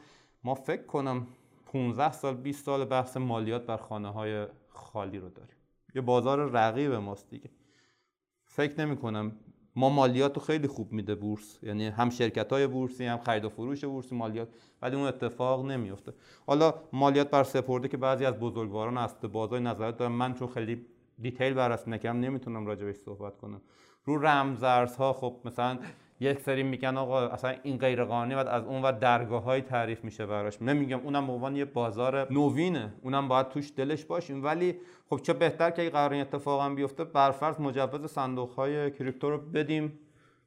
ما 0.45 0.55
فکر 0.55 0.83
کنم 0.83 1.27
15 1.67 2.13
سال 2.13 2.35
20 2.35 2.65
سال 2.65 2.85
بحث 2.85 3.17
مالیات 3.17 3.67
بر 3.67 3.77
خانه 3.77 4.13
های 4.13 4.47
خالی 4.69 5.19
رو 5.19 5.29
داریم. 5.29 5.57
یه 5.95 6.01
بازار 6.01 6.51
رقیب 6.51 6.93
ماست 6.93 7.31
دیگه. 7.31 7.51
فکر 8.45 8.81
نمی 8.81 8.97
کنم 8.97 9.33
ما 9.77 9.89
مالیات 9.89 10.37
رو 10.37 10.43
خیلی 10.43 10.69
خوب 10.69 10.93
میده 10.93 11.15
بورس. 11.15 11.59
یعنی 11.63 11.87
هم 11.87 12.11
شرکت 12.11 12.53
های 12.53 12.67
بورسی 12.67 13.05
هم 13.05 13.19
خرید 13.19 13.45
و 13.45 13.49
فروش 13.49 13.85
بورسی 13.85 14.15
مالیات 14.15 14.49
ولی 14.83 14.97
اون 14.97 15.07
اتفاق 15.07 15.67
نمیفته 15.67 16.13
حالا 16.47 16.75
مالیات 16.93 17.31
بر 17.31 17.45
سپرده 17.45 17.89
که 17.89 17.97
بعضی 17.97 18.25
از 18.25 18.35
بزرگواران 18.35 18.99
است 18.99 19.27
بازار 19.27 19.61
نظرت 19.61 19.97
دارم 19.97 20.13
من 20.13 20.35
چون 20.35 20.49
خیلی 20.49 20.87
دیتیل 21.21 21.55
بررسی 21.55 21.91
نکردم 21.91 22.21
نمی‌تونم 22.21 22.67
راجبش 22.67 22.97
صحبت 22.97 23.37
کنم. 23.37 23.61
رو 24.05 24.19
رمزارزها 24.19 25.13
خب 25.13 25.37
مثلا 25.45 25.79
یک 26.21 26.41
سری 26.41 26.63
میگن 26.63 26.97
آقا 26.97 27.21
اصلا 27.21 27.55
این 27.63 27.79
غیر 27.79 28.05
قانونی 28.05 28.35
و 28.35 28.39
از 28.39 28.65
اون 28.65 28.83
و 28.83 28.93
درگاه 28.93 29.43
های 29.43 29.61
تعریف 29.61 30.05
میشه 30.05 30.27
براش. 30.27 30.63
نمیگم 30.63 31.01
اونم 31.01 31.27
به 31.27 31.33
عنوان 31.33 31.57
یه 31.57 31.65
بازار 31.65 32.33
نوینه. 32.33 32.93
اونم 33.03 33.29
باید 33.29 33.49
توش 33.49 33.73
دلش 33.77 34.05
باشیم 34.05 34.45
ولی 34.45 34.75
خب 35.11 35.21
چه 35.23 35.33
بهتر 35.33 35.71
که 35.71 35.91
قرار 35.91 36.13
این 36.13 36.21
اتفاق 36.21 36.75
بیفته 36.75 37.05
برفرض 37.05 37.61
مجوز 37.61 38.11
صندوق 38.11 38.51
های 38.51 38.91
کریپتو 38.91 39.31
رو 39.31 39.39
بدیم. 39.39 39.99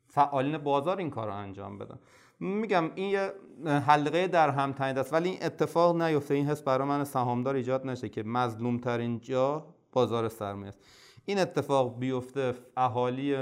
فعالین 0.07 0.57
بازار 0.57 0.97
این 0.97 1.09
کار 1.09 1.27
رو 1.27 1.33
انجام 1.33 1.77
بدن. 1.77 1.99
میگم 2.39 2.91
این 2.95 3.09
یه 3.09 3.31
حلقه 3.65 4.27
در 4.27 4.49
هم 4.49 4.75
است. 4.79 5.13
ولی 5.13 5.29
این 5.29 5.43
اتفاق 5.43 6.01
نیفته. 6.01 6.33
این 6.33 6.47
حس 6.47 6.61
برای 6.61 6.87
من 6.87 7.03
سهامدار 7.03 7.55
ایجاد 7.55 7.87
نشه 7.87 8.09
که 8.09 8.23
مظلوم 8.23 8.77
ترین 8.77 9.19
جا 9.19 9.65
بازار 9.91 10.29
سرمایه 10.29 10.67
است. 10.67 10.79
این 11.25 11.39
اتفاق 11.39 11.99
بیفته 11.99 12.53
اهالی 12.77 13.37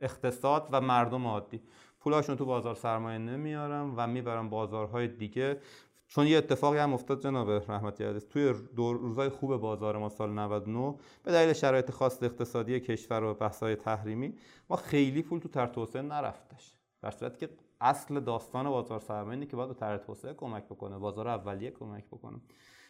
اقتصاد 0.00 0.68
و 0.72 0.80
مردم 0.80 1.26
عادی. 1.26 1.62
پولاشون 2.00 2.36
تو 2.36 2.44
بازار 2.44 2.74
سرمایه 2.74 3.18
نمیارم 3.18 3.94
و 3.96 4.06
می‌برم 4.06 4.50
بازارهای 4.50 5.08
دیگه. 5.08 5.60
چون 6.08 6.26
یه 6.26 6.38
اتفاقی 6.38 6.78
هم 6.78 6.92
افتاد 6.92 7.22
جناب 7.22 7.50
رحمتی 7.50 8.04
عزیز. 8.04 8.28
توی 8.28 8.54
دو 8.76 8.92
روزای 8.92 9.28
خوب 9.28 9.56
بازار 9.56 9.98
ما 9.98 10.08
سال 10.08 10.30
99 10.30 10.94
به 11.22 11.32
دلیل 11.32 11.52
شرایط 11.52 11.90
خاص 11.90 12.22
اقتصادی 12.22 12.80
کشور 12.80 13.22
و 13.22 13.34
بحث‌های 13.34 13.76
تحریمی 13.76 14.34
ما 14.70 14.76
خیلی 14.76 15.22
پول 15.22 15.38
تو 15.40 15.48
تر 15.48 15.66
توسعه 15.66 16.02
نرفتش. 16.02 16.74
در 17.02 17.10
صورتی 17.10 17.46
که 17.46 17.52
اصل 17.80 18.20
داستان 18.20 18.70
بازار 18.70 19.00
سرمایه 19.00 19.46
که 19.46 19.56
باید 19.56 19.68
به 19.68 19.74
طرح 19.74 19.96
توسعه 19.96 20.34
کمک 20.34 20.64
بکنه 20.64 20.98
بازار 20.98 21.28
اولیه 21.28 21.70
کمک 21.70 22.04
بکنه. 22.06 22.40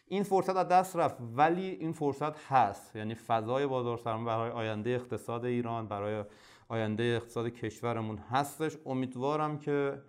این 0.06 0.22
فرصت 0.22 0.56
از 0.56 0.68
دست 0.68 0.96
رفت 0.96 1.16
ولی 1.36 1.70
این 1.70 1.92
فرصت 1.92 2.52
هست. 2.52 2.96
یعنی 2.96 3.14
فضای 3.14 3.66
بازار 3.66 3.98
سرمایه 3.98 4.26
برای 4.26 4.50
آینده 4.50 4.90
اقتصاد 4.90 5.44
ایران 5.44 5.88
برای 5.88 6.24
آینده 6.68 7.02
اقتصاد 7.02 7.48
کشورمون 7.48 8.18
هستش. 8.18 8.76
امیدوارم 8.86 9.58
که 9.58 10.02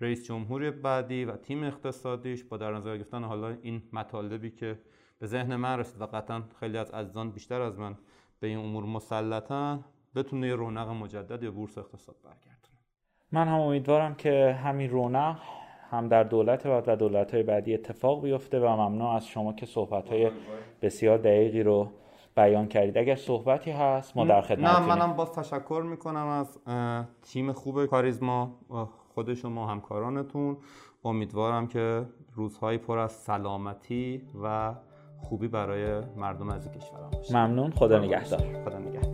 رئیس 0.00 0.24
جمهوری 0.24 0.70
بعدی 0.70 1.24
و 1.24 1.36
تیم 1.36 1.64
اقتصادیش 1.64 2.44
با 2.44 2.56
در 2.56 2.72
نظر 2.72 2.96
گرفتن 2.96 3.24
حالا 3.24 3.56
این 3.62 3.82
مطالبی 3.92 4.50
که 4.50 4.78
به 5.18 5.26
ذهن 5.26 5.56
من 5.56 5.78
رسید 5.78 6.00
و 6.00 6.06
قطعا 6.06 6.42
خیلی 6.60 6.78
از 6.78 6.90
عزیزان 6.90 7.30
بیشتر 7.30 7.60
از 7.60 7.78
من 7.78 7.96
به 8.40 8.46
این 8.46 8.58
امور 8.58 8.84
مسلطن 8.84 9.84
بتونه 10.14 10.54
رونق 10.54 10.88
مجدد 10.88 11.42
یا 11.42 11.50
بورس 11.50 11.78
اقتصاد 11.78 12.16
برگردونه. 12.24 12.78
من 13.32 13.48
هم 13.48 13.60
امیدوارم 13.60 14.14
که 14.14 14.58
همین 14.64 14.90
رونق 14.90 15.38
هم 15.94 16.08
در 16.08 16.22
دولت 16.22 16.66
بعد 16.66 16.88
و 16.88 16.96
دولت 16.96 17.34
های 17.34 17.42
بعدی 17.42 17.74
اتفاق 17.74 18.22
بیفته 18.22 18.60
و 18.60 18.68
ممنون 18.68 19.16
از 19.16 19.26
شما 19.26 19.52
که 19.52 19.66
صحبت 19.66 20.08
های 20.08 20.30
بسیار 20.82 21.18
دقیقی 21.18 21.62
رو 21.62 21.88
بیان 22.36 22.68
کردید. 22.68 22.98
اگر 22.98 23.14
صحبتی 23.14 23.70
هست 23.70 24.16
ما 24.16 24.24
در 24.24 24.40
خدمت 24.40 24.80
نه 24.80 24.86
منم 24.86 25.12
باز 25.12 25.32
تشکر 25.32 25.82
می‌کنم 25.90 26.26
از 26.26 26.58
تیم 27.22 27.52
خوب 27.52 27.86
کاریزما 27.86 28.50
خود 29.14 29.34
شما 29.34 29.66
همکارانتون. 29.66 30.56
امیدوارم 31.04 31.66
که 31.66 32.02
روزهایی 32.34 32.78
پر 32.78 32.98
از 32.98 33.12
سلامتی 33.12 34.22
و 34.42 34.74
خوبی 35.22 35.48
برای 35.48 36.00
مردم 36.16 36.48
از 36.48 36.70
کشورم 36.70 37.10
باشه. 37.12 37.36
ممنون. 37.36 37.70
خدا 37.70 37.98
نگهدار. 37.98 38.40
خدا 38.64 38.78
نگهدار. 38.78 39.13